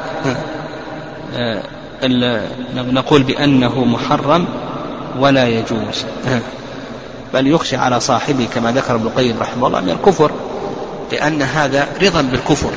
نقول 2.74 3.22
بأنه 3.22 3.84
محرم 3.84 4.46
ولا 5.18 5.48
يجوز. 5.48 6.04
بل 7.34 7.46
يخشى 7.46 7.76
على 7.76 8.00
صاحبه 8.00 8.48
كما 8.54 8.72
ذكر 8.72 8.94
ابن 8.94 9.06
القيم 9.06 9.36
رحمه 9.40 9.66
الله 9.66 9.80
من 9.80 9.90
الكفر 9.90 10.30
لأن 11.12 11.42
هذا 11.42 11.88
رضا 12.02 12.22
بالكفر. 12.22 12.70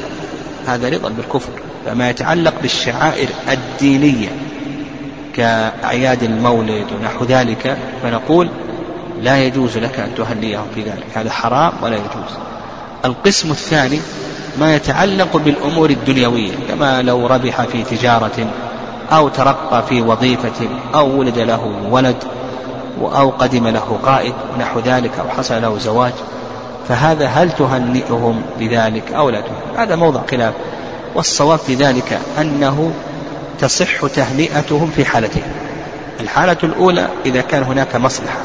هذا 0.68 0.90
رضا 0.90 1.10
بالكفر. 1.10 1.52
فما 1.86 2.10
يتعلق 2.10 2.54
بالشعائر 2.62 3.28
الدينية 3.52 4.30
كأعياد 5.36 6.24
المولد 6.24 6.86
ونحو 7.00 7.26
ذلك 7.26 7.78
فنقول 8.04 8.50
لا 9.22 9.44
يجوز 9.44 9.78
لك 9.78 10.00
أن 10.00 10.16
تهنيهم 10.18 10.66
في 10.76 10.82
ذلك. 10.82 11.06
هذا 11.16 11.32
حرام 11.32 11.74
ولا 11.82 11.96
يجوز. 11.96 12.38
القسم 13.06 13.52
الثاني 13.52 14.00
ما 14.60 14.76
يتعلق 14.76 15.38
بالأمور 15.38 15.90
الدنيوية 15.90 16.52
كما 16.70 17.02
لو 17.02 17.28
ربح 17.28 17.62
في 17.62 17.84
تجارة 17.84 18.48
أو 19.12 19.30
ترقى 19.30 19.84
في 19.90 20.02
وظيفة 20.02 20.68
أو 20.96 21.20
ولد 21.20 21.40
له 21.40 21.88
ولد 21.90 22.16
أو 23.02 23.30
قدم 23.30 23.68
له 23.68 24.00
قائد 24.06 24.34
ونحو 24.56 24.80
ذلك 24.80 25.12
أو 25.20 25.30
حصل 25.30 25.62
له 25.62 25.78
زواج 25.80 26.14
فهذا 26.88 27.28
هل 27.28 27.52
تهنئهم 27.52 28.42
بذلك 28.60 29.12
أو 29.12 29.30
لا 29.30 29.42
تهنئ 29.42 29.84
هذا 29.84 29.96
موضع 29.96 30.22
خلاف. 30.32 30.54
والصواب 31.16 31.60
في 31.60 31.76
ذلك 31.76 32.20
أنه 32.40 32.94
تصح 33.60 34.08
تهنئتهم 34.08 34.92
في 34.96 35.06
حالتين. 35.06 35.44
الحالة 36.20 36.58
الأولى 36.64 37.08
إذا 37.26 37.42
كان 37.42 37.64
هناك 37.64 37.96
مصلحة 37.96 38.38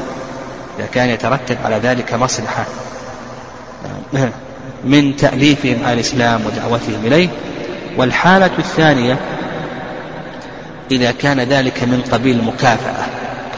إذا 0.79 0.87
كان 0.87 1.09
يترتب 1.09 1.57
على 1.65 1.75
ذلك 1.75 2.13
مصلحة. 2.13 2.65
من 4.85 5.15
تأليفهم 5.15 5.77
على 5.83 5.93
الإسلام 5.93 6.41
ودعوتهم 6.45 7.05
إليه. 7.05 7.29
والحالة 7.97 8.51
الثانية 8.59 9.17
إذا 10.91 11.11
كان 11.11 11.39
ذلك 11.39 11.83
من 11.83 12.01
قبيل 12.11 12.43
مكافأة 12.43 13.05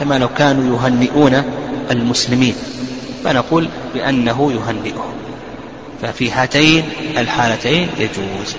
كما 0.00 0.18
لو 0.18 0.28
كانوا 0.28 0.76
يهنئون 0.76 1.42
المسلمين. 1.90 2.54
فنقول 3.24 3.68
بأنه 3.94 4.52
يهنئهم. 4.52 5.12
ففي 6.02 6.30
هاتين 6.30 6.84
الحالتين 7.18 7.88
يجوز. 7.98 8.56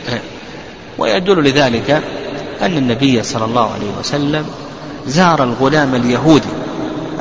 ويدل 0.97 1.43
لذلك 1.43 2.01
أن 2.61 2.77
النبي 2.77 3.23
صلى 3.23 3.45
الله 3.45 3.73
عليه 3.73 3.91
وسلم 3.99 4.45
زار 5.07 5.43
الغلام 5.43 5.95
اليهودي. 5.95 6.49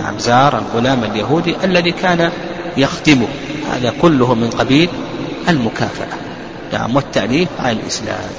نعم 0.03 0.19
زار 0.19 0.59
الغلام 0.59 1.05
اليهودي 1.05 1.57
الذي 1.65 1.93
كان 1.93 2.31
يخدمه. 2.77 3.29
هذا 3.73 3.93
كله 4.03 4.35
من 4.35 4.51
قبيل 4.51 4.89
المكافأة. 5.49 6.19
نعم 6.73 6.97
والتأليف 6.97 7.49
على 7.59 7.73
الإسلام. 7.81 8.31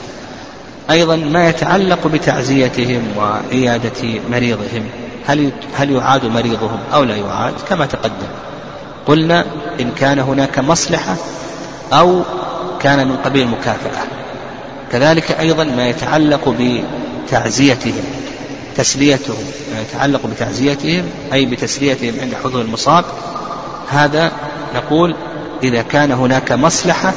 أيضا 0.91 1.15
ما 1.15 1.49
يتعلق 1.49 2.07
بتعزيتهم 2.07 3.01
وعيادة 3.17 4.19
مريضهم 4.31 4.83
هل 5.27 5.51
هل 5.75 5.91
يعاد 5.91 6.25
مريضهم 6.25 6.79
أو 6.93 7.03
لا 7.03 7.15
يعاد؟ 7.15 7.53
كما 7.69 7.85
تقدم. 7.85 8.27
قلنا 9.05 9.45
إن 9.79 9.91
كان 9.91 10.19
هناك 10.19 10.59
مصلحة 10.59 11.15
أو 11.93 12.21
كان 12.79 13.07
من 13.07 13.15
قبيل 13.15 13.47
مكافأة. 13.47 14.03
كذلك 14.91 15.31
أيضا 15.31 15.63
ما 15.63 15.89
يتعلق 15.89 16.55
بتعزيتهم 17.27 18.03
تسليتهم. 18.77 19.43
ما 19.73 19.81
يتعلق 19.81 20.25
بتعزيتهم 20.25 21.03
أي 21.33 21.45
بتسليتهم 21.45 22.13
عند 22.21 22.33
حضور 22.43 22.61
المصاب 22.61 23.05
هذا 23.89 24.31
نقول 24.75 25.15
إذا 25.63 25.81
كان 25.81 26.11
هناك 26.11 26.51
مصلحة 26.51 27.13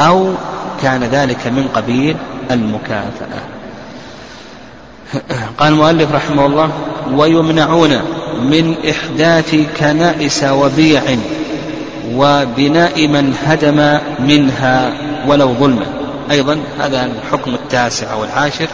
أو 0.00 0.34
كان 0.82 1.04
ذلك 1.04 1.46
من 1.46 1.68
قبيل 1.74 2.16
المكافأة. 2.50 3.42
قال 5.58 5.72
المؤلف 5.72 6.12
رحمه 6.12 6.46
الله 6.46 6.70
ويمنعون 7.14 8.00
من 8.42 8.74
إحداث 8.90 9.56
كنائس 9.80 10.44
وبيع 10.44 11.02
وبناء 12.14 13.08
من 13.08 13.34
هدم 13.46 13.98
منها 14.18 14.92
ولو 15.26 15.54
ظلما 15.54 15.86
أيضا 16.30 16.58
هذا 16.80 17.04
الحكم 17.04 17.54
التاسع 17.54 18.14
والعاشر 18.14 18.68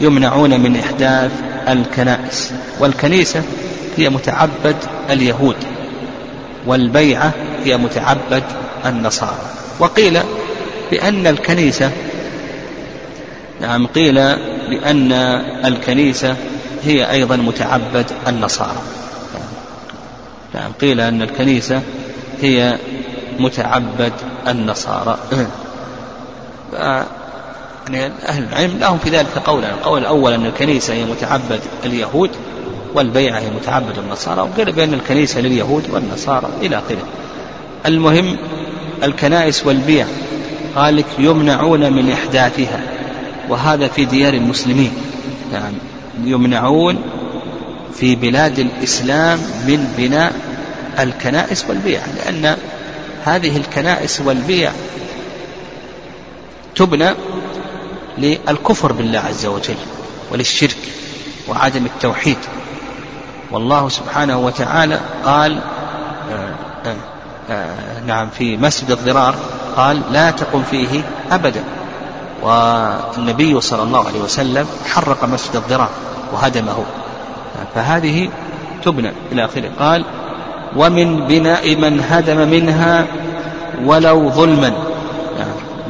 يمنعون 0.00 0.60
من 0.60 0.76
إحداث 0.76 1.30
الكنائس. 1.68 2.52
والكنيسة 2.80 3.42
هي 3.96 4.10
متعبد 4.10 4.76
اليهود. 5.10 5.56
والبيعة 6.66 7.32
هي 7.64 7.76
متعبد 7.76 8.42
النصارى. 8.86 9.38
وقيل 9.78 10.20
بأن 10.90 11.26
الكنيسة 11.26 11.90
نعم 13.60 13.86
قيل 13.86 14.14
بأن 14.70 15.12
الكنيسة 15.64 16.36
هي 16.84 17.10
أيضا 17.10 17.36
متعبد 17.36 18.06
النصارى. 18.28 18.82
نعم 20.54 20.72
قيل 20.80 21.00
أن 21.00 21.22
الكنيسة 21.22 21.82
هي 22.42 22.78
متعبد 23.38 24.12
النصارى. 24.48 25.18
يعني 26.72 28.12
أهل 28.28 28.44
العلم 28.44 28.78
لهم 28.78 28.98
في 28.98 29.10
ذلك 29.10 29.38
قولا 29.38 29.70
القول 29.70 30.00
الأول 30.00 30.32
أن 30.32 30.46
الكنيسة 30.46 30.94
هي 30.94 31.04
متعبد 31.04 31.60
اليهود 31.84 32.30
والبيعة 32.94 33.38
هي 33.38 33.50
متعبد 33.50 33.98
النصارى 33.98 34.40
وقيل 34.40 34.72
بأن 34.72 34.94
الكنيسة 34.94 35.40
لليهود 35.40 35.90
والنصارى 35.90 36.48
إلى 36.62 36.78
آخره. 36.78 37.02
المهم 37.86 38.36
الكنائس 39.02 39.66
والبيع 39.66 40.06
قال 40.76 40.96
لك 40.96 41.06
يمنعون 41.18 41.92
من 41.92 42.10
إحداثها 42.10 42.80
وهذا 43.48 43.88
في 43.88 44.04
ديار 44.04 44.34
المسلمين. 44.34 44.92
يعني 45.52 45.76
يمنعون 46.24 47.02
في 47.94 48.14
بلاد 48.14 48.58
الإسلام 48.58 49.38
من 49.38 49.94
بناء 49.98 50.32
الكنائس 50.98 51.64
والبيع 51.68 52.00
لأن 52.16 52.56
هذه 53.24 53.56
الكنائس 53.56 54.20
والبيع 54.20 54.72
تبنى 56.74 57.10
للكفر 58.18 58.92
بالله 58.92 59.18
عز 59.18 59.46
وجل 59.46 59.76
وللشرك 60.32 60.76
وعدم 61.48 61.86
التوحيد. 61.86 62.36
والله 63.50 63.88
سبحانه 63.88 64.38
وتعالى 64.38 65.00
قال 65.24 65.58
آآ 66.32 66.54
آآ 66.86 66.96
آآ 67.50 68.00
نعم 68.06 68.28
في 68.28 68.56
مسجد 68.56 68.90
الضرار 68.90 69.34
قال 69.76 70.00
لا 70.12 70.30
تقم 70.30 70.62
فيه 70.62 71.02
أبدا. 71.32 71.64
والنبي 72.42 73.60
صلى 73.60 73.82
الله 73.82 74.06
عليه 74.06 74.20
وسلم 74.20 74.66
حرق 74.86 75.24
مسجد 75.24 75.56
الضرار 75.56 75.88
وهدمه. 76.32 76.84
فهذه 77.74 78.28
تبنى 78.84 79.12
إلى 79.32 79.44
آخره. 79.44 79.70
قال 79.78 80.04
ومن 80.76 81.26
بناء 81.26 81.76
من 81.76 82.00
هدم 82.10 82.48
منها 82.48 83.06
ولو 83.84 84.30
ظلما. 84.30 84.72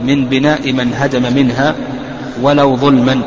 من 0.05 0.24
بناء 0.24 0.72
من 0.72 0.94
هدم 0.94 1.34
منها 1.34 1.74
ولو 2.42 2.76
ظلما. 2.76 3.22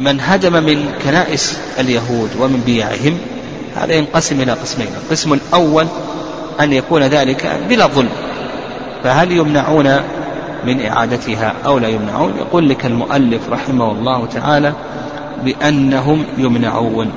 من 0.00 0.20
هدم 0.20 0.52
من 0.52 0.92
كنائس 1.04 1.58
اليهود 1.78 2.30
ومن 2.40 2.62
بيعهم 2.66 3.18
هذا 3.76 3.94
ينقسم 3.94 4.40
إلى 4.40 4.52
قسمين. 4.52 4.88
القسم 5.04 5.32
الأول 5.32 5.86
أن 6.60 6.72
يكون 6.72 7.02
ذلك 7.02 7.60
بلا 7.68 7.86
ظلم. 7.86 8.08
فهل 9.04 9.32
يمنعون 9.32 9.96
من 10.64 10.86
إعادتها 10.86 11.54
أو 11.66 11.78
لا 11.78 11.88
يمنعون؟ 11.88 12.34
يقول 12.38 12.68
لك 12.68 12.86
المؤلف 12.86 13.40
رحمه 13.50 13.92
الله 13.92 14.26
تعالى 14.26 14.72
بأنهم 15.44 16.24
يمنعون. 16.38 17.10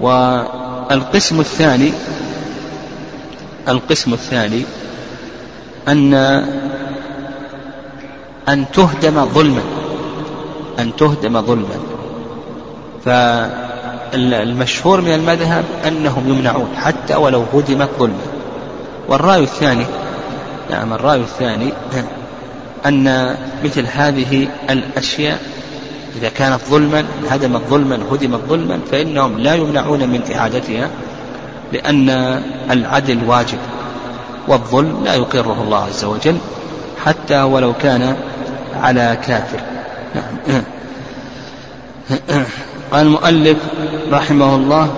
والقسم 0.00 1.40
الثاني 1.40 1.92
القسم 3.68 4.12
الثاني 4.12 4.62
أن 5.88 6.14
أن 8.48 8.64
تهدم 8.72 9.24
ظلما. 9.24 9.62
أن 10.78 10.96
تهدم 10.96 11.40
ظلما. 11.40 11.78
فالمشهور 13.04 15.00
من 15.00 15.14
المذهب 15.14 15.64
أنهم 15.86 16.28
يمنعون 16.28 16.68
حتى 16.76 17.14
ولو 17.14 17.44
هدمت 17.54 17.88
ظلما. 17.98 18.26
والرأي 19.08 19.42
الثاني 19.42 19.86
نعم 20.70 20.92
الرأي 20.92 21.20
الثاني 21.20 21.72
أن 22.86 23.36
مثل 23.64 23.86
هذه 23.86 24.48
الأشياء 24.70 25.38
إذا 26.16 26.28
كانت 26.28 26.60
ظلما 26.70 27.04
هدمت 27.30 27.60
ظلما 27.70 27.98
هدمت 28.12 28.40
ظلما 28.48 28.80
فإنهم 28.90 29.38
لا 29.38 29.54
يمنعون 29.54 30.08
من 30.08 30.20
إعادتها 30.34 30.90
لأن 31.72 32.10
العدل 32.70 33.18
واجب 33.26 33.58
والظلم 34.48 35.04
لا 35.04 35.14
يقره 35.14 35.62
الله 35.62 35.84
عز 35.84 36.04
وجل 36.04 36.36
حتى 37.04 37.42
ولو 37.42 37.72
كان 37.72 38.16
على 38.82 39.18
كافر. 39.26 39.60
قال 42.92 43.06
المؤلف 43.06 43.58
رحمه 44.12 44.56
الله 44.56 44.90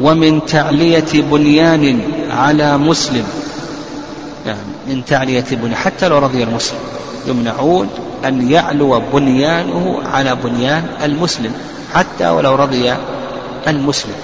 ومن 0.00 0.46
تعلية 0.46 1.22
بنيان 1.30 2.00
على 2.30 2.78
مسلم. 2.78 3.24
يعني 4.46 4.58
من 4.86 5.04
تعلية 5.04 5.44
بنيان 5.50 5.74
حتى 5.74 6.08
لو 6.08 6.18
رضي 6.18 6.42
المسلم. 6.42 6.78
يمنعون 7.26 7.88
أن 8.24 8.50
يعلو 8.50 9.02
بنيانه 9.12 10.02
على 10.04 10.34
بنيان 10.44 10.86
المسلم 11.04 11.52
حتى 11.94 12.28
ولو 12.28 12.54
رضي 12.54 12.94
المسلم. 13.68 14.14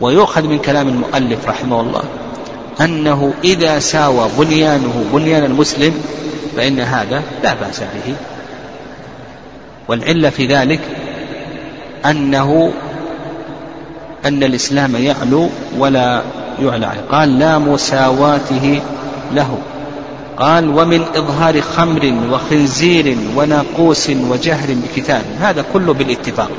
ويؤخذ 0.00 0.42
من 0.42 0.58
كلام 0.58 0.88
المؤلف 0.88 1.48
رحمه 1.48 1.80
الله 1.80 2.02
أنه 2.80 3.34
إذا 3.44 3.78
ساوى 3.78 4.28
بنيانه 4.38 5.04
بنيان 5.12 5.44
المسلم 5.44 5.94
فإن 6.56 6.80
هذا 6.80 7.22
لا 7.42 7.54
بأس 7.54 7.80
به. 7.80 8.14
والعلة 9.88 10.30
في 10.30 10.46
ذلك 10.46 10.80
أنه 12.06 12.72
أن 14.24 14.42
الإسلام 14.42 14.96
يعلو 14.96 15.48
ولا 15.78 16.22
يعلى 16.62 16.92
قال 17.10 17.38
لا 17.38 17.58
مساواته 17.58 18.82
له. 19.34 19.58
قال 20.36 20.68
ومن 20.78 21.02
إظهار 21.16 21.60
خمر 21.60 22.14
وخنزير 22.32 23.16
وناقوس 23.36 24.10
وجهر 24.10 24.66
بكتاب. 24.68 25.22
هذا 25.40 25.64
كله 25.72 25.92
بالاتفاق. 25.94 26.50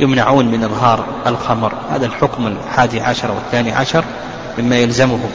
يمنعون 0.00 0.46
من 0.46 0.64
إظهار 0.64 1.04
الخمر. 1.26 1.72
هذا 1.90 2.06
الحكم 2.06 2.46
الحادي 2.46 3.00
عشر 3.00 3.30
والثاني 3.30 3.72
عشر 3.72 4.04
مما 4.58 4.76
يلزمهم 4.76 5.30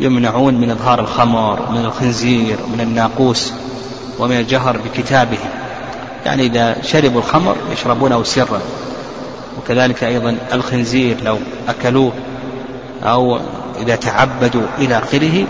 يمنعون 0.00 0.54
من 0.54 0.70
إظهار 0.70 1.00
الخمر 1.00 1.70
من 1.70 1.84
الخنزير 1.84 2.56
من 2.74 2.80
الناقوس. 2.80 3.52
ومن 4.18 4.36
الجهر 4.36 4.76
بكتابه. 4.76 5.38
يعني 6.26 6.46
إذا 6.46 6.76
شربوا 6.82 7.20
الخمر 7.20 7.56
يشربونه 7.72 8.22
سرا. 8.22 8.60
وكذلك 9.58 10.04
أيضا 10.04 10.36
الخنزير 10.52 11.16
لو 11.24 11.38
أكلوه 11.68 12.12
أو 13.02 13.38
إذا 13.80 13.96
تعبدوا 13.96 14.66
إلى 14.78 14.98
آخره 14.98 15.46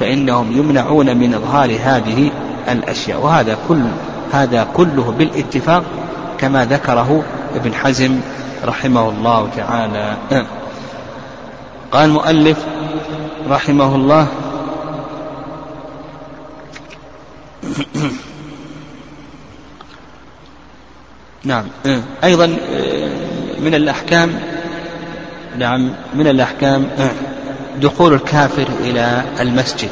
فإنهم 0.00 0.58
يمنعون 0.58 1.16
من 1.16 1.34
إظهار 1.34 1.78
هذه 1.82 2.30
الأشياء. 2.68 3.20
وهذا 3.20 3.56
كل 3.68 3.82
هذا 4.32 4.66
كله 4.76 5.14
بالاتفاق 5.18 5.82
كما 6.38 6.64
ذكره 6.64 7.22
ابن 7.56 7.74
حزم 7.74 8.20
رحمه 8.64 9.08
الله 9.08 9.48
تعالى. 9.56 10.16
قال 11.92 12.04
المؤلف 12.04 12.58
رحمه 13.50 13.94
الله 13.94 14.26
نعم. 21.44 21.64
أيضا 22.24 22.46
من 23.60 23.74
الأحكام 23.74 24.40
نعم 25.58 25.92
من 26.14 26.26
الأحكام 26.26 26.88
دخول 27.80 28.14
الكافر 28.14 28.68
إلى 28.80 29.24
المسجد. 29.40 29.90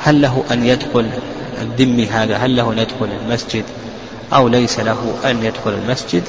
هل 0.00 0.22
له 0.22 0.44
أن 0.52 0.66
يدخل 0.66 1.06
الذمي 1.60 2.06
هذا؟ 2.06 2.36
هل 2.36 2.56
له 2.56 2.72
أن 2.72 2.78
يدخل 2.78 3.08
المسجد؟ 3.24 3.64
أو 4.32 4.48
ليس 4.48 4.80
له 4.80 5.14
أن 5.24 5.44
يدخل 5.44 5.72
المسجد؟ 5.72 6.22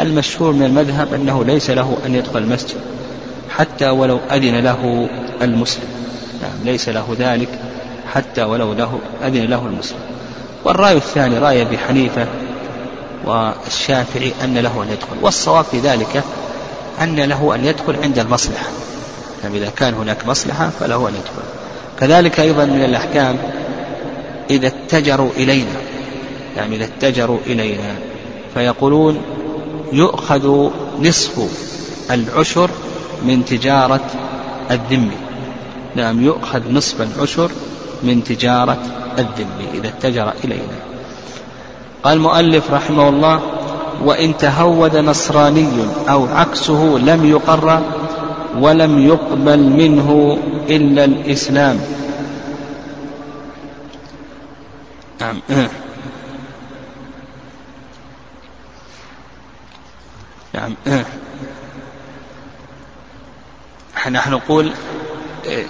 المشهور 0.00 0.52
من 0.52 0.62
المذهب 0.62 1.14
أنه 1.14 1.44
ليس 1.44 1.70
له 1.70 1.98
أن 2.06 2.14
يدخل 2.14 2.38
المسجد 2.38 2.76
حتى 3.50 3.88
ولو 3.88 4.20
أذن 4.30 4.60
له 4.60 5.08
المسلم. 5.42 5.84
نعم 6.42 6.64
ليس 6.64 6.88
له 6.88 7.16
ذلك 7.18 7.48
حتى 8.12 8.42
ولو 8.42 8.72
له 8.72 8.98
أذن 9.24 9.44
له 9.44 9.66
المسلم. 9.66 10.09
والرأي 10.64 10.96
الثاني 10.96 11.38
رأي 11.38 11.62
أبي 11.62 11.78
حنيفة 11.78 12.26
والشافعي 13.24 14.32
أن 14.44 14.58
له 14.58 14.82
أن 14.82 14.88
يدخل. 14.88 15.16
والصواب 15.22 15.64
في 15.64 15.78
ذلك 15.78 16.24
أن 17.00 17.20
له 17.20 17.54
أن 17.54 17.64
يدخل 17.64 17.96
عند 18.02 18.18
المصلحة. 18.18 18.66
يعني 19.42 19.58
إذا 19.58 19.70
كان 19.76 19.94
هناك 19.94 20.26
مصلحة 20.26 20.70
فله 20.80 21.08
أن 21.08 21.14
يدخل. 21.14 21.42
كذلك 22.00 22.40
أيضا 22.40 22.64
من 22.64 22.84
الأحكام 22.84 23.38
إذا 24.50 24.66
اتجروا 24.66 25.30
إلينا. 25.36 25.80
يعني 26.56 26.76
إذا 26.76 26.84
اتجروا 26.84 27.38
إلينا. 27.46 27.94
فيقولون 28.54 29.22
يؤخذ 29.92 30.70
نصف 31.00 31.40
العشر 32.10 32.70
من 33.24 33.44
تجارة 33.44 34.10
الذمي 34.70 35.16
نعم 35.96 36.24
يؤخذ 36.24 36.72
نصف 36.72 37.02
العشر 37.02 37.50
من 38.02 38.24
تجارة 38.24 38.78
الذمي 39.18 39.68
إذا 39.74 39.88
اتجر 39.88 40.32
إلينا. 40.44 40.78
قال 42.02 42.16
المؤلف 42.16 42.70
رحمه 42.70 43.08
الله 43.08 43.40
وإن 44.04 44.36
تهود 44.36 44.96
نصراني 44.96 45.68
أو 46.08 46.26
عكسه 46.26 46.98
لم 46.98 47.24
يقر 47.30 47.82
ولم 48.58 48.98
يقبل 48.98 49.58
منه 49.58 50.38
إلا 50.68 51.04
الإسلام. 51.04 51.80
نعم. 55.20 55.36
نعم. 60.54 60.74
نحن 64.12 64.30
نقول 64.32 64.72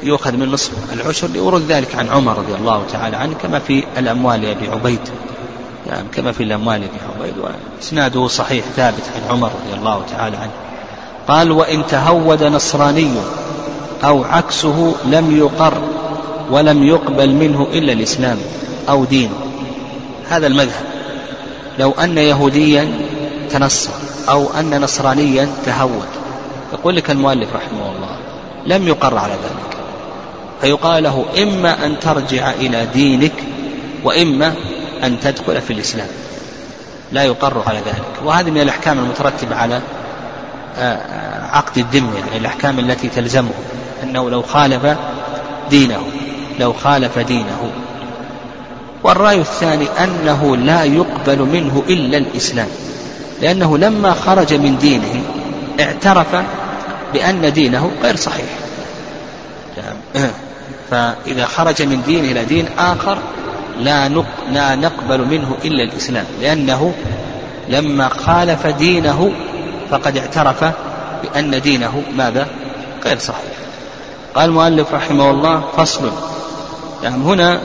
يؤخذ 0.03 0.33
من 0.33 0.53
نصف 0.53 0.71
العشر 0.93 1.29
لورود 1.29 1.67
ذلك 1.73 1.95
عن 1.95 2.09
عمر 2.09 2.39
رضي 2.39 2.55
الله 2.55 2.83
تعالى 2.93 3.17
عنه 3.17 3.35
كما 3.43 3.59
في 3.59 3.85
الأموال 3.99 4.43
لأبي 4.43 4.69
عبيد. 4.69 5.01
يعني 5.87 6.09
كما 6.15 6.33
في 6.33 6.43
الأموال 6.43 6.81
لأبي 6.81 6.99
عبيد 7.17 7.35
وإسناده 7.39 8.27
صحيح 8.27 8.65
ثابت 8.77 9.03
عن 9.17 9.31
عمر 9.31 9.49
رضي 9.49 9.79
الله 9.79 10.03
تعالى 10.17 10.37
عنه. 10.37 10.53
قال 11.29 11.51
وإن 11.53 11.87
تهود 11.87 12.43
نصراني 12.43 13.15
أو 14.05 14.25
عكسه 14.25 14.95
لم 15.05 15.37
يقر 15.37 15.75
ولم 16.51 16.83
يقبل 16.83 17.35
منه 17.35 17.67
إلا 17.73 17.93
الإسلام 17.93 18.39
أو 18.89 19.05
دينه 19.05 19.35
هذا 20.29 20.47
المذهب. 20.47 20.85
لو 21.79 21.91
أن 21.91 22.19
يهوديا 22.19 22.93
تنصر 23.51 23.91
أو 24.29 24.51
أن 24.51 24.81
نصرانيا 24.81 25.49
تهود. 25.67 26.09
يقول 26.73 26.97
لك 26.97 27.11
المؤلف 27.11 27.49
رحمه 27.55 27.91
الله 27.97 28.30
لم 28.67 28.89
يقر 28.89 29.19
على 29.19 29.33
ذلك. 29.33 29.81
فيقال 30.61 31.03
له 31.03 31.25
إما 31.43 31.87
أن 31.87 32.01
ترجع 32.01 32.51
إلى 32.51 32.87
دينك 32.87 33.33
وإما 34.05 34.55
أن 35.05 35.21
تدخل 35.21 35.61
في 35.61 35.73
الإسلام. 35.73 36.07
لا 37.13 37.25
يقر 37.25 37.63
على 37.67 37.79
ذلك. 37.79 38.25
وهذه 38.25 38.51
من 38.51 38.61
الأحكام 38.61 38.99
المترتبة 38.99 39.57
على 39.57 39.81
آه، 40.79 41.47
عقد 41.47 41.79
الذمة 41.79 42.19
يعني 42.19 42.37
الأحكام 42.37 42.79
التي 42.79 43.09
تلزمه 43.09 43.51
أنه 44.03 44.31
لو 44.31 44.43
خالف 44.43 44.97
دينه 45.71 46.01
لو 46.61 46.73
خالف 46.73 47.19
دينه. 47.19 47.71
والرأي 49.03 49.41
الثاني 49.41 49.87
أنه 50.05 50.57
لا 50.57 50.85
يقبل 50.85 51.39
منه 51.39 51.83
إلا 51.89 52.19
الإسلام. 52.19 52.69
لأنه 53.43 53.79
لما 53.79 54.13
خرج 54.13 54.55
من 54.55 54.79
دينه 54.79 55.23
اعترف 55.81 56.35
بأن 57.13 57.53
دينه 57.53 57.91
غير 58.03 58.17
صحيح. 58.17 58.47
فإذا 60.91 61.47
خرج 61.47 61.83
من 61.83 62.03
دين 62.07 62.25
إلى 62.25 62.45
دين 62.45 62.69
آخر 62.79 63.19
لا 63.79 64.09
لا 64.51 64.75
نقبل 64.75 65.25
منه 65.25 65.57
إلا 65.65 65.83
الإسلام 65.83 66.25
لأنه 66.41 66.95
لما 67.69 68.09
خالف 68.09 68.67
دينه 68.67 69.33
فقد 69.91 70.17
اعترف 70.17 70.65
بأن 71.23 71.61
دينه 71.61 72.03
ماذا؟ 72.17 72.49
غير 73.05 73.19
صحيح. 73.19 73.53
قال 74.35 74.49
المؤلف 74.49 74.95
رحمه 74.95 75.31
الله 75.31 75.65
فصل. 75.77 76.13
يعني 77.03 77.25
هنا 77.25 77.61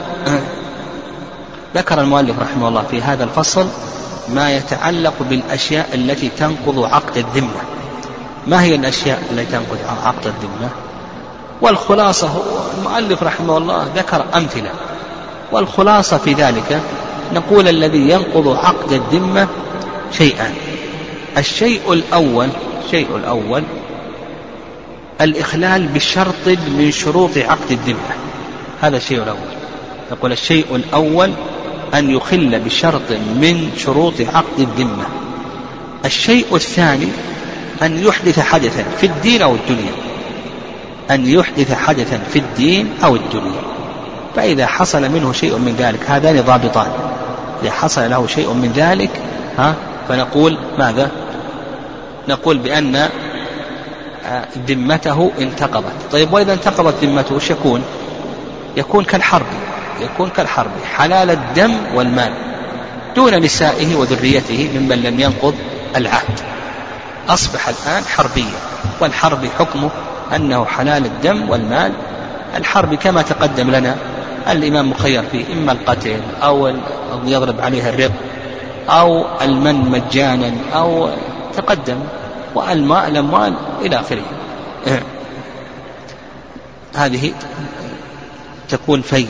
ذكر 1.76 2.02
المؤلف 2.02 2.40
رحمه 2.40 2.68
الله 2.68 2.84
في 2.92 3.02
هذا 3.02 3.24
الفصل 3.24 3.68
ما 4.30 4.52
يتعلق 4.52 5.14
بالأشياء 5.20 5.90
التي 5.94 6.30
تنقض 6.38 6.84
عقد 6.94 7.18
الذمة. 7.18 7.62
ما 8.48 8.64
هي 8.64 8.76
الأشياء 8.76 9.24
التي 9.32 9.52
تنقض 9.52 9.78
عقد 10.04 10.26
الذمة؟ 10.26 10.70
والخلاصة 11.62 12.44
المؤلف 12.78 13.24
رحمه 13.24 13.58
الله 13.58 13.88
ذكر 13.96 14.26
أمثلة. 14.36 14.70
والخلاصة 15.52 16.18
في 16.18 16.34
ذلك 16.34 16.82
نقول 17.34 17.68
الذي 17.68 18.10
ينقض 18.10 18.48
عقد 18.48 18.92
الذمة 18.92 19.48
شيئان 20.12 20.54
الشيء 21.38 21.94
الأول 21.94 22.50
الشيء 22.86 23.16
الأول 23.16 23.64
الإخلال 25.22 25.88
بشرط 25.88 26.48
من 26.48 26.92
شروط 26.92 27.38
عقد 27.38 27.72
الذمة. 27.72 28.16
هذا 28.82 28.98
الشيء 28.98 29.24
الأول. 29.24 29.56
نقول 30.12 30.32
الشيء 30.32 30.76
الأول 30.76 31.32
أن 31.94 32.10
يخل 32.10 32.60
بشرط 32.60 33.12
من 33.12 33.72
شروط 33.78 34.14
عقد 34.34 34.60
الذمة. 34.60 35.06
الشيء 36.06 36.56
الثاني 36.56 37.08
أن 37.84 38.04
يحدث 38.04 38.40
حدثا 38.40 38.84
في 38.98 39.06
الدين 39.06 39.42
أو 39.42 39.56
الدنيا. 39.56 39.92
أن 41.12 41.30
يحدث 41.30 41.74
حدثا 41.74 42.20
في 42.34 42.40
الدين 42.40 42.90
أو 43.04 43.16
الدنيا. 43.16 43.62
فإذا 44.36 44.68
حصل 44.68 45.10
منه 45.10 45.34
شيء 45.34 45.58
من 45.58 45.76
ذلك 45.80 46.00
هذان 46.08 46.42
ضابطان. 46.42 46.88
إذا 47.64 47.72
حصل 47.72 48.10
له 48.10 48.28
شيء 48.28 48.54
من 48.54 48.72
ذلك 48.76 49.10
ها 49.58 49.76
فنقول 50.10 50.58
ماذا؟ 50.78 51.12
نقول 52.30 52.58
بأن 52.58 52.96
آه، 54.26 54.46
ذمته 54.68 55.32
انتقضت. 55.40 56.12
طيب 56.12 56.34
وإذا 56.34 56.54
انتقضت 56.54 57.04
ذمته 57.04 57.36
وش 57.36 57.50
يكون؟ 57.50 57.84
يكون 58.78 59.04
كالحرب. 59.04 59.46
يكون 60.02 60.30
كالحرب. 60.30 60.72
حلال 60.96 61.30
الدم 61.30 61.76
والمال 61.96 62.34
دون 63.16 63.36
نسائه 63.36 63.96
وذريته 63.96 64.70
ممن 64.76 65.04
لم 65.04 65.20
ينقض 65.20 65.56
العهد. 65.96 66.40
أصبح 67.30 67.68
الآن 67.68 68.04
حربيا 68.04 68.60
والحرب 69.00 69.46
حكمه 69.60 69.90
أنه 70.36 70.66
حلال 70.66 71.06
الدم 71.06 71.50
والمال. 71.50 71.92
الحرب 72.56 72.96
كما 72.96 73.22
تقدم 73.22 73.72
لنا 73.72 73.96
الإمام 74.50 74.90
مخير 74.90 75.24
فيه 75.32 75.54
إما 75.54 75.72
القتل 75.72 76.20
أو 76.44 76.72
يضرب 77.26 77.62
عليها 77.62 77.90
الرق 77.90 78.12
أو 78.90 79.26
المن 79.42 79.76
مجانا 79.76 80.54
أو 80.74 81.10
تقدم 81.58 82.00
والماء 82.56 83.08
الأموال 83.08 83.54
إلى 83.82 84.00
آخره. 84.00 84.22
هذه 86.96 87.34
تكون 88.70 89.02
في 89.02 89.26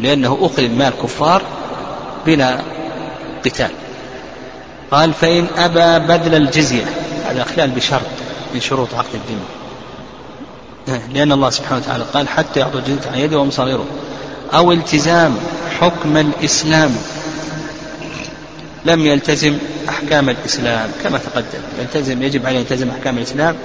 لأنه 0.00 0.38
أخذ 0.40 0.70
مال 0.70 0.92
كفار 1.02 1.42
بلا 2.26 2.58
قتال. 3.44 3.70
قال 4.90 5.14
فإن 5.14 5.46
أبى 5.56 6.06
بذل 6.06 6.34
الجزية. 6.34 6.84
هذا 7.26 7.44
خلال 7.44 7.70
بشرط 7.70 8.06
من 8.54 8.60
شروط 8.60 8.94
عقد 8.94 9.14
الذمة 9.14 9.44
لأن 11.14 11.32
الله 11.32 11.50
سبحانه 11.50 11.80
وتعالى 11.80 12.04
قال 12.14 12.28
حتى 12.28 12.60
يعطوا 12.60 12.80
الجزية 12.80 13.10
عن 13.12 13.18
يده 13.18 13.38
وهم 13.38 13.50
صغيرون 13.50 13.86
أو 14.54 14.72
التزام 14.72 15.36
حكم 15.80 16.16
الإسلام. 16.16 16.96
لم 18.84 19.06
يلتزم 19.06 19.58
أحكام 19.88 20.30
الإسلام. 20.30 20.90
كما 21.04 21.18
تقدم. 21.18 21.62
يلتزم 21.80 22.22
يجب 22.22 22.46
عليه 22.46 22.58
يلتزم 22.58 22.90
أحكام 22.90 23.18
الإسلام 23.18 23.56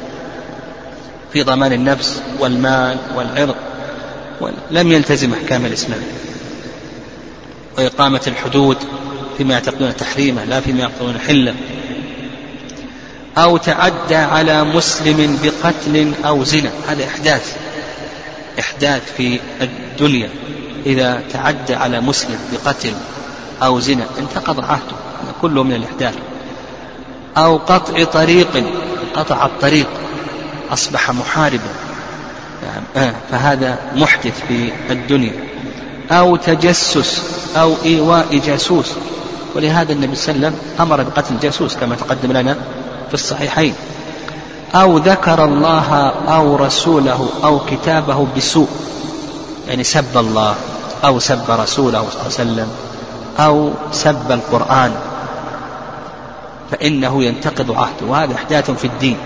في 1.33 1.43
ضمان 1.43 1.73
النفس 1.73 2.21
والمال 2.39 2.97
والعرض. 3.15 3.55
لم 4.71 4.91
يلتزم 4.91 5.33
أحكام 5.33 5.65
الإسلام. 5.65 6.01
وإقامة 7.77 8.21
الحدود. 8.27 8.77
فيما 9.39 9.53
يعتقدون 9.53 9.97
تحريمه 9.97 10.45
لا 10.45 10.61
فيما 10.61 10.79
يعتقدون 10.79 11.19
حله. 11.19 11.55
أو 13.37 13.57
تعدى 13.57 14.15
على 14.15 14.63
مسلم 14.63 15.39
بقتل 15.43 16.11
أو 16.25 16.43
زنا. 16.43 16.71
هذا 16.87 17.05
إحداث 17.05 17.57
إحداث 18.59 19.01
في 19.17 19.39
الدنيا. 19.61 20.29
إذا 20.85 21.21
تعدى 21.33 21.75
على 21.75 22.01
مسلم 22.01 22.39
بقتل 22.51 22.93
أو 23.63 23.79
زنا 23.79 24.05
انتقض 24.19 24.59
عهده. 24.59 24.95
كله 25.41 25.63
من 25.63 25.73
الإحداث. 25.73 26.15
أو 27.37 27.57
قطع 27.57 28.03
طريق 28.03 28.63
قطع 29.13 29.45
الطريق 29.45 29.87
أصبح 30.71 31.11
محاربا. 31.11 31.71
فهذا 33.31 33.79
محدث 33.95 34.33
في 34.47 34.71
الدنيا. 34.89 35.33
أو 36.11 36.35
تجسس 36.35 37.21
أو 37.55 37.75
إيواء 37.85 38.41
جاسوس. 38.45 38.93
ولهذا 39.55 39.93
النبي 39.93 40.15
صلى 40.15 40.35
الله 40.35 40.47
عليه 40.47 40.57
وسلم 40.57 40.69
أمر 40.79 41.03
بقتل 41.03 41.33
الجاسوس 41.35 41.75
كما 41.75 41.95
تقدم 41.95 42.31
لنا 42.31 42.53
في 43.07 43.13
الصحيحين. 43.13 43.73
أو 44.75 44.97
ذكر 44.97 45.45
الله 45.45 45.93
أو 46.27 46.55
رسوله 46.55 47.29
أو 47.43 47.59
كتابه 47.59 48.27
بسوء 48.37 48.67
يعني 49.67 49.83
سب 49.83 50.17
الله 50.17 50.55
أو 51.05 51.19
سب 51.19 51.45
رسوله 51.49 52.05
صلى 52.09 52.21
الله 52.21 52.23
عليه 52.39 52.51
وسلم 52.51 52.67
أو 53.39 53.71
سب 53.91 54.31
القرآن 54.31 54.91
فإنه 56.71 57.23
ينتقض 57.23 57.71
عهده. 57.71 58.05
وهذا 58.07 58.35
إحداث 58.35 58.71
في 58.71 58.85
الدين 58.85 59.17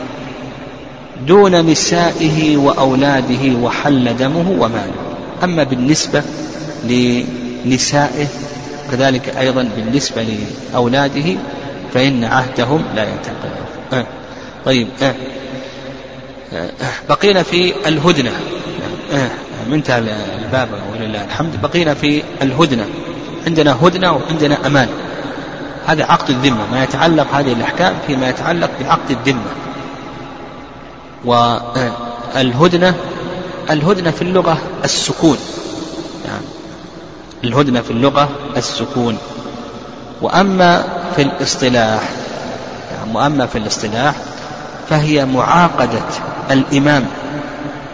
دون 1.27 1.65
نسائه 1.65 2.57
وأولاده 2.57 3.57
وحل 3.61 4.17
دمه 4.17 4.55
وماله. 4.59 4.93
أما 5.43 5.63
بالنسبة 5.63 6.23
لنسائه 6.83 8.27
كذلك 8.93 9.37
أيضا 9.37 9.69
بالنسبة 9.75 10.25
لأولاده 10.73 11.35
فإن 11.93 12.23
عهدهم 12.23 12.83
لا 12.95 13.03
ينتقض 13.03 13.49
آه. 13.93 14.05
طيب 14.65 14.87
آه. 15.01 15.15
آه. 16.53 16.69
بقينا 17.09 17.43
في 17.43 17.73
الهدنة. 17.87 18.31
منتهى 19.69 19.99
الباب 20.43 20.69
ولله 20.91 21.23
الحمد. 21.23 21.61
بقينا 21.61 21.93
في 21.93 22.23
الهدنة. 22.41 22.85
عندنا 23.47 23.77
هدنة 23.81 24.11
وعندنا 24.11 24.67
أمان. 24.67 24.87
هذا 25.87 26.03
عقد 26.03 26.29
الذمة. 26.29 26.71
ما 26.71 26.83
يتعلق 26.83 27.27
هذه 27.33 27.53
الأحكام 27.53 27.95
فيما 28.07 28.29
يتعلق 28.29 28.69
بعقد 28.81 29.11
الذمة. 29.11 29.51
والهدنة 31.25 32.95
الهدنة 33.69 34.11
في 34.11 34.21
اللغة 34.21 34.57
السكون. 34.83 35.37
يعني 36.25 36.45
الهدنة 37.43 37.81
في 37.81 37.91
اللغة 37.91 38.29
السكون. 38.57 39.17
وأما 40.21 40.83
في 41.15 41.21
الاصطلاح 41.21 42.01
وأما 43.13 43.45
في 43.45 43.57
الاصطلاح 43.57 44.15
فهي 44.89 45.25
معاقدة 45.25 46.01
الإمام 46.51 47.05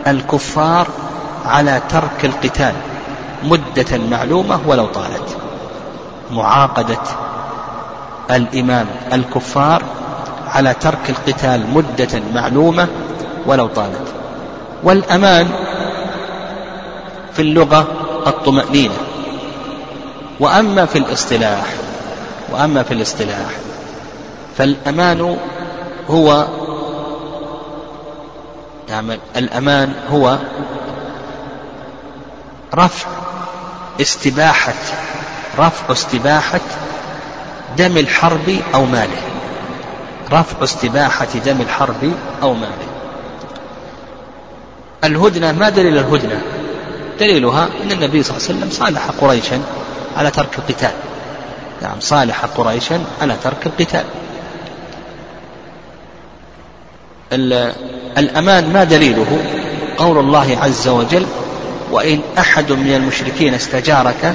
الكفار 0.07 0.87
على 1.45 1.81
ترك 1.89 2.25
القتال 2.25 2.73
مدة 3.43 3.97
معلومة 4.11 4.59
ولو 4.67 4.85
طالت. 4.85 5.37
معاقدة 6.31 7.01
الإمام 8.31 8.85
الكفار 9.13 9.83
على 10.47 10.73
ترك 10.73 11.09
القتال 11.09 11.73
مدة 11.73 12.21
معلومة 12.33 12.87
ولو 13.45 13.67
طالت. 13.67 14.07
والأمان 14.83 15.47
في 17.33 17.41
اللغة 17.41 17.87
الطمأنينة. 18.27 18.93
وأما 20.39 20.85
في 20.85 20.97
الاصطلاح 20.97 21.65
وأما 22.51 22.83
في 22.83 22.93
الاصطلاح 22.93 23.49
فالأمان 24.57 25.37
هو 26.09 26.47
يعني 28.89 29.19
الأمان 29.35 29.93
هو 30.11 30.37
رفع 32.75 33.07
استباحة 34.01 34.73
رفع 35.59 35.93
استباحة 35.93 36.59
دم 37.77 37.97
الحرب 37.97 38.59
أو 38.73 38.85
ماله. 38.85 39.21
رفع 40.31 40.63
استباحة 40.63 41.27
دم 41.45 41.61
الحرب 41.61 42.13
أو 42.43 42.53
ماله. 42.53 42.89
الهدنة 45.03 45.51
ما 45.51 45.69
دليل 45.69 45.97
الهدنة؟ 45.97 46.41
دليلها 47.19 47.69
أن 47.83 47.91
النبي 47.91 48.23
صلى 48.23 48.37
الله 48.37 48.47
عليه 48.49 48.59
وسلم 48.59 48.69
صالح 48.71 49.07
قريشا. 49.21 49.61
على 50.19 50.31
ترك 50.31 50.59
القتال. 50.59 50.91
نعم 51.81 51.99
صالح 51.99 52.45
قريشا 52.45 53.01
على 53.21 53.35
ترك 53.43 53.65
القتال. 53.65 54.03
الأمان 58.17 58.73
ما 58.73 58.83
دليله؟ 58.83 59.39
قول 59.97 60.17
الله 60.17 60.57
عز 60.61 60.87
وجل 60.87 61.25
وإن 61.91 62.19
أحد 62.37 62.71
من 62.71 62.95
المشركين 62.95 63.53
استجارك 63.53 64.33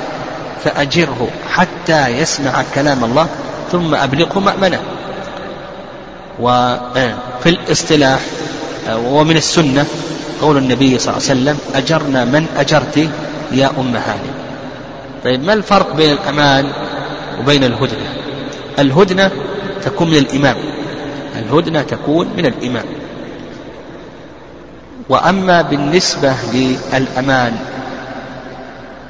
فأجره 0.65 1.29
حتى 1.51 2.09
يسمع 2.09 2.65
كلام 2.75 3.05
الله 3.05 3.27
ثم 3.73 3.95
أبلغه 3.95 4.39
مأمنة. 4.39 4.81
وفي 6.41 7.47
الاصطلاح 7.47 8.21
ومن 8.91 9.37
السنة 9.37 9.87
قول 10.41 10.57
النبي 10.57 10.99
صلى 10.99 11.13
الله 11.13 11.29
عليه 11.31 11.41
وسلم 11.41 11.59
أجرنا 11.75 12.25
من 12.25 12.47
أجرت 12.57 13.09
يا 13.53 13.71
أم 13.79 13.97
هاني. 13.97 14.34
طيب 15.25 15.45
ما 15.45 15.53
الفرق 15.53 15.97
بين 15.97 16.13
الأمان 16.13 16.73
وبين 17.41 17.65
الهدنة؟ 17.65 18.13
الهدنة 18.79 19.31
تكون 19.85 20.11
من 20.11 20.17
الإمام. 20.17 20.57
الهدنة 21.37 21.83
تكون 21.83 22.29
من 22.37 22.47
الإمام. 22.47 22.85
وأما 25.09 25.63
بالنسبة 25.63 26.35
للأمان 26.53 27.57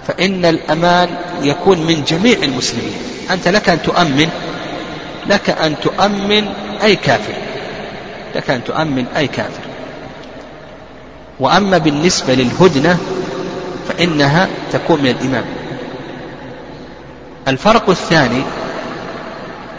فإن 0.06 0.44
الأمان 0.44 1.08
يكون 1.42 1.78
من 1.78 2.04
جميع 2.04 2.38
المسلمين. 2.42 2.98
أنت 3.30 3.48
لك 3.48 3.68
أن 3.68 3.82
تؤمن 3.82 4.28
لك 5.26 5.50
أن 5.50 5.74
تؤمن 5.82 6.48
أي 6.82 6.96
كافر. 6.96 7.34
لك 8.34 8.50
أن 8.50 8.64
تؤمن 8.64 9.06
أي 9.16 9.26
كافر. 9.26 9.64
وأما 11.40 11.78
بالنسبة 11.78 12.34
للهدنة 12.34 12.98
فإنها 13.88 14.48
تكون 14.72 15.02
من 15.02 15.10
الإمام. 15.10 15.44
الفرق 17.48 17.90
الثاني 17.90 18.42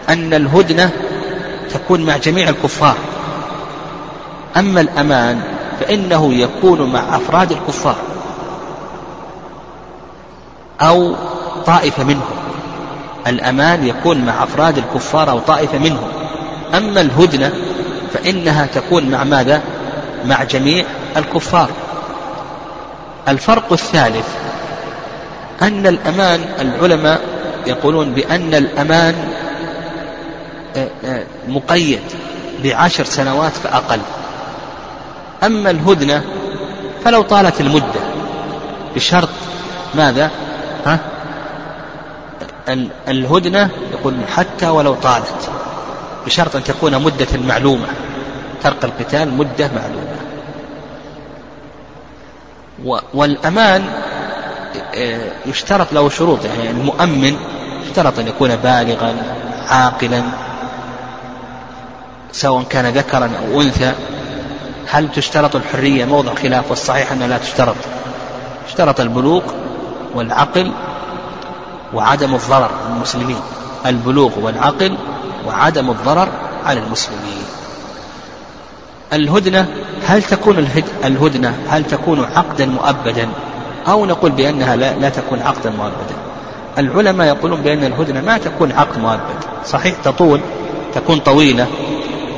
أن 0.10 0.34
الهدنة 0.34 0.92
تكون 1.74 2.06
مع 2.06 2.18
جميع 2.18 2.50
الكفار. 2.50 2.96
أما 4.58 4.82
الأمان 4.82 5.42
فإنه 5.80 6.34
يكون 6.34 6.94
مع 6.94 7.18
أفراد 7.18 7.52
الكفار 7.52 7.96
أو 10.82 11.16
طائفة 11.66 12.04
منهم. 12.04 12.36
الأمان 13.28 13.88
يكون 13.88 14.26
مع 14.26 14.44
أفراد 14.44 14.78
الكفار 14.78 15.30
أو 15.30 15.40
طائفة 15.40 15.78
منهم. 15.78 16.08
أما 16.74 17.02
الهدنة 17.02 17.52
فإنها 18.14 18.66
تكون 18.66 19.10
مع 19.10 19.24
ماذا؟ 19.24 19.62
مع 20.26 20.44
جميع 20.44 20.86
الكفار. 21.18 21.70
الفرق 23.28 23.72
الثالث 23.72 24.28
أن 25.62 25.88
الأمان 25.88 26.40
العلماء 26.60 27.22
يقولون 27.68 28.14
بأن 28.14 28.54
الأمان 28.54 29.16
آه، 30.76 30.90
آه، 31.06 31.24
مقيد 31.48 32.02
بعشر 32.64 33.04
سنوات 33.04 33.52
فأقل 33.52 34.00
أما 35.44 35.70
الهدنة 35.70 36.24
فلو 37.06 37.22
طالت 37.22 37.62
المدة 37.62 38.02
بشرط 38.96 39.30
ماذا؟ 39.96 40.32
ها؟ 40.86 41.00
الهدنة 43.08 43.70
يقول 43.92 44.16
حتى 44.36 44.68
ولو 44.70 44.94
طالت 44.94 45.50
بشرط 46.26 46.56
أن 46.56 46.64
تكون 46.64 47.04
مدة 47.04 47.28
معلومة 47.48 47.88
ترك 48.64 48.86
القتال 48.86 49.34
مدة 49.34 49.70
معلومة 49.76 50.16
والأمان 53.14 53.84
يشترط 55.46 55.94
له 55.94 56.10
شروط. 56.10 56.46
يعني 56.46 56.70
المؤمن 56.70 57.38
يشترط 57.84 58.20
أن 58.20 58.28
يكون 58.28 58.56
بالغا 58.56 59.16
عاقلا 59.68 60.24
سواء 62.32 62.64
كان 62.64 62.86
ذكرا 62.86 63.32
أو 63.40 63.62
أنثى. 63.62 63.94
هل 64.88 65.12
تشترط 65.12 65.56
الحرية؟ 65.56 66.06
موضع 66.06 66.36
خلاف 66.36 66.70
والصحيح 66.70 67.12
أنها 67.12 67.28
لا 67.28 67.38
تشترط. 67.38 67.76
اشترط 68.68 69.00
البلوغ 69.00 69.42
والعقل 70.16 70.72
وعدم 71.94 72.36
الضرر 72.36 72.72
للمسلمين 72.90 73.40
البلوغ 73.86 74.40
والعقل 74.40 74.98
وعدم 75.48 75.90
الضرر 75.90 76.30
على 76.66 76.80
المسلمين. 76.80 77.46
الهدنة 79.14 79.68
هل 80.06 80.24
تكون 80.24 80.68
الهدنة 81.06 81.58
هل 81.70 81.84
تكون 81.84 82.26
عقدا 82.36 82.66
مؤبدا؟ 82.66 83.30
أو 83.88 84.06
نقول 84.06 84.32
بأنها 84.32 84.76
لا, 84.76 84.94
لا 84.94 85.10
تكون 85.10 85.42
عقدا 85.42 85.70
مؤبدا 85.70 86.16
العلماء 86.78 87.28
يقولون 87.28 87.62
بأن 87.62 87.84
الهدنة 87.84 88.22
ما 88.22 88.38
تكون 88.38 88.72
عقد 88.72 89.00
مؤبد 89.00 89.44
صحيح 89.66 89.96
تطول 90.04 90.40
تكون 90.94 91.20
طويلة 91.20 91.68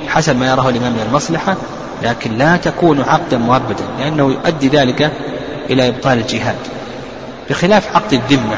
حسب 0.08 0.39
ما 0.39 0.48
يراه 0.48 0.70
الإمام 0.70 0.91
من 0.91 1.06
المصلحة 1.10 1.56
لكن 2.04 2.38
لا 2.38 2.58
تكون 2.58 3.02
عقدا 3.02 3.38
مؤبدا 3.38 3.84
لأنه 4.00 4.24
يؤدي 4.24 4.68
ذلك 4.68 5.12
إلى 5.70 5.88
إبطال 5.88 6.18
الجهاد. 6.18 6.56
بخلاف 7.50 7.95
عقد 7.95 8.14
الذمة 8.14 8.58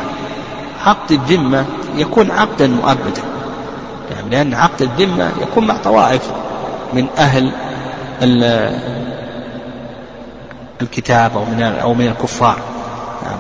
عقد 0.86 1.12
الذمة 1.12 1.66
يكون 1.96 2.32
عقدا 2.32 2.68
مؤبدا. 2.68 3.22
يعني 4.12 4.30
لأن 4.30 4.54
عقد 4.54 4.82
الذمة 4.82 5.32
يكون 5.42 5.68
مع 5.68 5.78
طوائف 5.78 6.32
من 6.94 7.08
أهل 7.18 7.52
الكتاب 10.82 11.38
أو 11.38 11.46
من 11.46 11.64
أو 11.64 11.94
من 11.94 12.08
الكفار. 12.08 12.60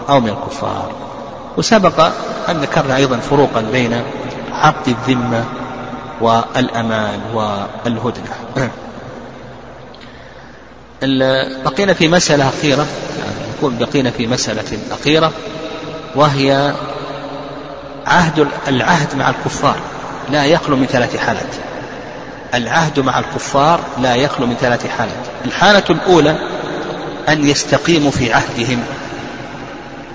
أو 0.09 0.19
من 0.19 0.29
الكفار. 0.29 0.91
وسبق 1.57 2.11
أن 2.49 2.57
ذكرنا 2.61 2.95
أيضا 2.95 3.17
فروقا 3.17 3.61
بين 3.61 4.01
عقد 4.53 4.87
الذمة 4.87 5.45
والأمان 6.21 7.19
والهدنة. 7.33 8.35
بقينا 11.65 11.93
في 11.93 12.07
مسألة 12.07 12.49
أخيرة. 12.49 12.85
يعني 13.19 13.75
بقينا 13.79 14.11
في 14.11 14.27
مسألة 14.27 14.79
أخيرة 14.91 15.31
وهي 16.15 16.73
عهد 18.07 18.47
العهد 18.67 19.15
مع 19.15 19.29
الكفار. 19.29 19.75
لا 20.31 20.45
يخلو 20.45 20.75
من 20.75 20.85
ثلاث 20.85 21.17
حالات. 21.17 21.55
العهد 22.53 22.99
مع 22.99 23.19
الكفار 23.19 23.79
لا 24.01 24.15
يخلو 24.15 24.45
من 24.45 24.55
ثلاث 24.55 24.87
حالات. 24.87 25.25
الحالة 25.45 25.83
الأولى 25.89 26.35
أن 27.29 27.49
يستقيموا 27.49 28.11
في 28.11 28.33
عهدهم. 28.33 28.83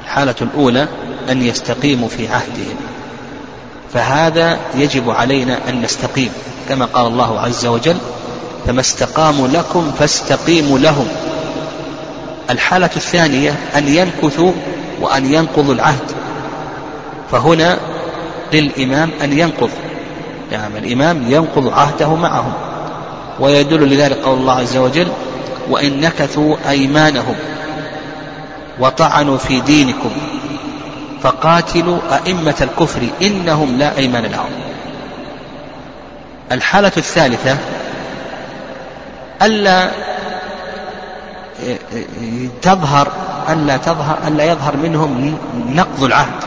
الحالة 0.04 0.34
الأولى 0.42 0.88
أن 1.30 1.42
يستقيموا 1.42 2.08
في 2.08 2.28
عهدهم. 2.28 2.76
فهذا 3.92 4.58
يجب 4.74 5.10
علينا 5.10 5.58
أن 5.68 5.82
نستقيم. 5.82 6.32
كما 6.68 6.84
قال 6.84 7.06
الله 7.06 7.40
عز 7.40 7.66
وجل 7.66 7.96
فما 8.66 8.80
استقاموا 8.80 9.48
لكم 9.48 9.92
فاستقيموا 9.98 10.78
لهم. 10.78 11.08
الحالة 12.50 12.90
الثانية 12.96 13.56
أن 13.76 13.88
ينكثوا 13.88 14.52
وأن 15.00 15.34
ينقضوا 15.34 15.74
العهد. 15.74 16.12
فهنا 17.30 17.78
للإمام 18.52 19.10
أن 19.22 19.38
ينقض. 19.38 19.70
يعني 20.52 20.78
الإمام 20.78 21.24
ينقض 21.28 21.68
عهده 21.68 22.14
معهم. 22.14 22.52
ويدل 23.40 23.88
لذلك 23.88 24.18
قول 24.18 24.38
الله 24.38 24.52
عز 24.52 24.76
وجل 24.76 25.08
وإن 25.70 26.00
نكثوا 26.00 26.56
أيمانهم. 26.68 27.34
وطعنوا 28.80 29.38
في 29.38 29.60
دينكم. 29.60 30.10
فقاتلوا 31.22 31.98
أئمة 32.12 32.54
الكفر 32.60 33.02
إنهم 33.22 33.78
لا 33.78 33.98
أيمان 33.98 34.22
لهم. 34.22 34.50
الحالة 36.52 36.92
الثالثة 36.96 37.56
ألا 39.42 39.90
تظهر 42.62 43.08
ألا 43.48 43.76
تظهر 43.76 44.18
ألا 44.28 44.44
يظهر 44.44 44.76
منهم 44.76 45.38
نقض 45.74 46.04
العهد. 46.04 46.44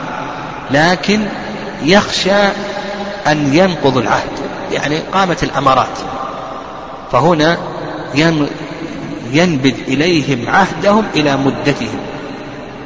لكن 0.70 1.26
يخشى 1.82 2.42
أن 3.26 3.54
ينقض 3.54 3.96
العهد. 3.96 4.30
يعني 4.72 4.98
قامت 4.98 5.42
الأمارات. 5.42 5.98
فهنا 7.12 7.58
ينبذ 9.32 9.74
إليهم 9.88 10.48
عهدهم 10.48 11.04
إلى 11.14 11.36
مدتهم. 11.36 12.00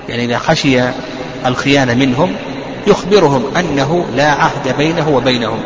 يعني 0.08 0.24
إذا 0.24 0.38
خشي 0.38 0.80
الخيانة 1.46 1.94
منهم 1.94 2.36
يخبرهم 2.86 3.56
أنه 3.56 4.06
لا 4.16 4.30
عهد 4.30 4.76
بينه 4.76 5.08
وبينهم. 5.08 5.62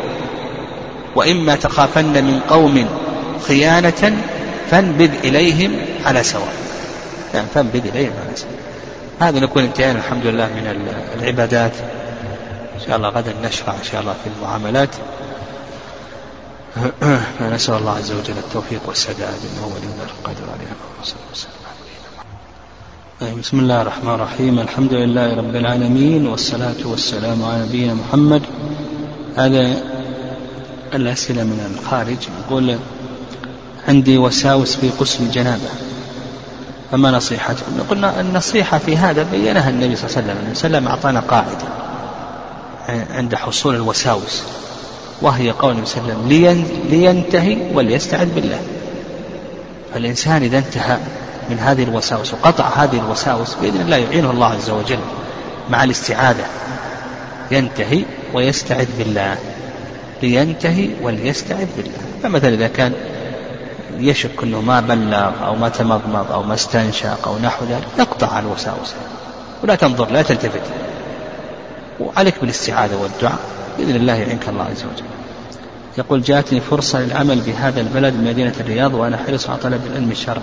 وإما 1.15 1.57
تخافن 1.57 2.25
من 2.25 2.41
قوم 2.49 2.87
خيانة 3.47 4.17
فانبذ 4.71 5.11
إليهم 5.25 5.73
على 6.05 6.23
سواء. 6.23 6.55
يعني 7.35 7.47
فانبذ 7.55 7.87
إليهم 7.87 8.13
على 8.27 8.37
سواء. 8.37 8.53
هذا 9.21 9.41
نكون 9.41 9.63
انتهينا. 9.63 9.99
الحمد 9.99 10.27
لله 10.27 10.47
من 10.47 10.93
العبادات. 11.21 11.73
إن 12.75 12.87
شاء 12.87 12.97
الله 12.97 13.09
غدا 13.09 13.35
نشرع 13.45 13.75
إن 13.75 13.85
شاء 13.93 14.01
الله 14.01 14.15
في 14.25 14.31
المعاملات. 14.37 14.91
فنسأل 17.39 17.75
الله 17.75 17.97
عز 17.97 18.13
وجل 18.13 18.39
التوفيق 18.39 18.81
والسداد. 18.87 19.19
إنه 19.21 19.67
ولي 19.67 20.05
القادر 20.05 20.53
عليه 20.53 20.67
الله 20.67 21.66
بسم 23.23 23.61
الله 23.61 23.83
الرحمن 23.83 24.15
الرحيم 24.15 24.59
الحمد 24.59 24.95
لله 24.95 25.37
رب 25.37 25.57
العالمين 25.57 26.27
والصلاة 26.27 26.75
والسلام 26.85 27.45
على 27.45 27.65
نبينا 27.69 27.95
محمد 27.95 28.43
هذا 29.37 29.77
الأسئلة 30.95 31.45
من 31.45 31.77
الخارج 31.81 32.17
يقول 32.41 32.77
عندي 33.89 34.19
وساوس 34.19 34.77
في 34.77 34.91
قسم 34.91 35.25
الجنابة 35.25 35.69
فما 36.93 37.11
نصيحتكم؟ 37.11 37.73
قلنا 37.91 38.21
النصيحة 38.21 38.79
في 38.79 38.97
هذا 38.97 39.23
بينها 39.23 39.71
النبي 39.71 39.97
صلى 39.97 40.07
الله 40.11 40.17
عليه 40.17 40.27
وسلم 40.27 40.37
النبي 40.43 40.55
صلى 40.55 40.67
الله 40.67 40.79
عليه 40.79 40.89
وسلم 40.89 40.89
أعطانا 40.89 41.21
قاعدة 41.21 41.69
عند 43.15 43.35
حصول 43.35 43.75
الوساوس 43.75 44.43
وهي 45.23 45.51
قول 45.51 45.73
النبي 45.73 45.87
صلى 45.87 46.03
الله 46.03 46.15
عليه 46.15 46.51
وسلم 46.51 46.69
لينتهي 46.91 47.59
وليستعذ 47.75 48.35
بالله 48.35 48.61
فالإنسان 49.95 50.43
إذا 50.43 50.59
انتهى 50.59 50.99
من 51.51 51.59
هذه 51.59 51.83
الوساوس 51.83 52.35
وقطع 52.35 52.69
هذه 52.69 52.99
الوساوس 52.99 53.55
بإذن 53.55 53.81
الله 53.81 53.97
يعينه 53.97 54.31
الله 54.31 54.47
عز 54.47 54.71
وجل 54.71 54.99
مع 55.71 55.85
الاستعاذة. 55.85 56.45
ينتهي 57.51 58.05
ويستعذ 58.35 58.87
بالله. 58.99 59.37
لينتهي 60.23 60.91
وليستعذ 61.03 61.67
بالله. 61.77 61.99
فمثلا 62.23 62.55
إذا 62.55 62.69
كان 62.69 62.93
يشك 63.99 64.43
أنه 64.43 64.61
ما 64.61 64.81
بلغ 64.81 65.47
أو 65.47 65.57
ما 65.57 65.69
تمضمض 65.69 66.33
أو 66.33 66.43
ما 66.43 66.55
استنشق 66.55 67.29
أو 67.29 67.39
نحو 67.39 67.65
ذلك 67.65 67.87
يقطع 67.99 68.39
الوساوس. 68.39 68.95
ولا 69.63 69.75
تنظر 69.75 70.11
لا 70.11 70.23
تلتفت. 70.23 70.63
وعليك 72.01 72.35
بالاستعاذة 72.41 72.97
والدعاء 72.97 73.39
بإذن 73.79 73.97
الله 73.97 74.15
يعينك 74.15 74.49
الله 74.49 74.65
عز 74.65 74.85
وجل. 74.85 75.07
يقول 75.99 76.23
جاءتني 76.23 76.61
فرصة 76.61 77.01
للعمل 77.01 77.41
بهذا 77.41 77.81
البلد 77.81 78.15
مدينة 78.15 78.53
الرياض 78.61 78.95
وأنا 78.95 79.17
حريص 79.27 79.51
على 79.51 79.59
طلب 79.59 79.81
العلم 79.87 80.11
الشرعي. 80.11 80.41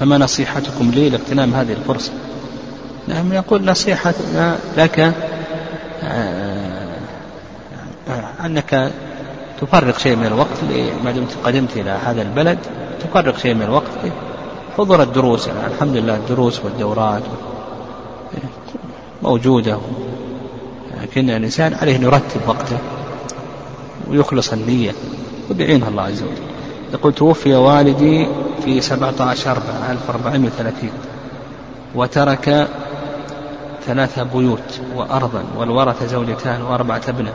فما 0.00 0.18
نصيحتكم 0.18 0.90
لي 0.90 1.10
لاغتنام 1.10 1.54
هذه 1.54 1.72
الفرصة؟ 1.72 2.12
نعم 3.08 3.32
يقول 3.32 3.64
نصيحتنا 3.64 4.58
لك 4.76 5.14
آه، 6.02 6.86
أنك 8.44 8.92
تفرق 9.60 9.98
شيء 9.98 10.16
من 10.16 10.26
الوقت 10.26 10.64
ما 11.04 11.10
دمت 11.10 11.36
قدمت 11.44 11.76
إلى 11.76 11.90
هذا 11.90 12.22
البلد 12.22 12.58
تفرق 13.00 13.38
شيء 13.38 13.54
من 13.54 13.62
الوقت 13.62 13.90
حضور 14.78 15.02
الدروس 15.02 15.46
يعني 15.46 15.66
الحمد 15.66 15.96
لله 15.96 16.16
الدروس 16.16 16.60
والدورات 16.64 17.22
موجودة 19.22 19.78
لكن 21.02 21.30
الإنسان 21.30 21.74
عليه 21.74 21.96
أن 21.96 22.02
يرتب 22.02 22.40
وقته 22.46 22.78
ويخلص 24.08 24.52
النية 24.52 24.92
وبيعينها 25.50 25.88
الله 25.88 26.02
عز 26.02 26.22
وجل. 26.22 26.55
يقول 26.92 27.12
توفي 27.14 27.54
والدي 27.54 28.28
في 28.64 28.80
17 28.80 29.50
أربعة 29.50 29.92
1430 29.92 30.90
وترك 31.94 32.68
ثلاثة 33.86 34.22
بيوت 34.22 34.80
وأرضا 34.94 35.44
والورثة 35.56 36.06
زوجتان 36.06 36.62
وأربعة 36.62 37.02
أبناء 37.08 37.34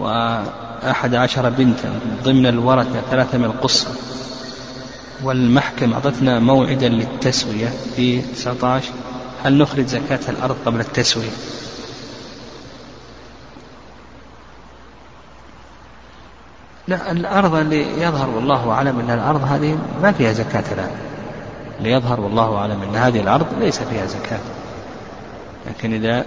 وأحد 0.00 1.14
عشر 1.14 1.48
بنتا 1.48 1.92
ضمن 2.24 2.46
الورثة 2.46 3.00
ثلاثة 3.10 3.38
من 3.38 3.44
القصة 3.44 3.88
والمحكمة 5.22 5.94
أعطتنا 5.94 6.38
موعدا 6.38 6.88
للتسوية 6.88 7.68
في 7.96 8.22
19 8.22 8.90
هل 9.44 9.58
نخرج 9.58 9.86
زكاة 9.86 10.20
الأرض 10.28 10.56
قبل 10.66 10.80
التسوية؟ 10.80 11.30
لا 16.88 17.10
الأرض 17.12 17.54
اللي 17.54 18.02
يظهر 18.02 18.30
والله 18.30 18.70
أعلم 18.70 19.00
أن 19.00 19.10
الأرض 19.10 19.44
هذه 19.44 19.78
ما 20.02 20.12
فيها 20.12 20.32
زكاة 20.32 20.64
الآن. 20.72 20.90
اللي 21.78 21.90
يظهر 21.92 22.20
والله 22.20 22.56
أعلم 22.56 22.82
أن 22.82 22.96
هذه 22.96 23.20
الأرض 23.20 23.46
ليس 23.60 23.78
فيها 23.78 24.06
زكاة. 24.06 24.38
لكن 25.66 25.92
إذا 25.92 26.24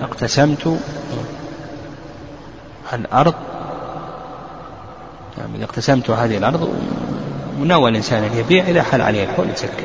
اقتسمت 0.00 0.78
الأرض 2.92 3.34
يعني 5.38 5.56
إذا 5.56 5.64
اقتسمت 5.64 6.10
هذه 6.10 6.36
الأرض 6.36 6.74
ونوى 7.60 7.90
الإنسان 7.90 8.22
أن 8.24 8.38
يبيع 8.38 8.64
إذا 8.64 8.82
حل 8.82 9.00
عليه 9.00 9.24
الحول 9.24 9.46
يزكى 9.50 9.84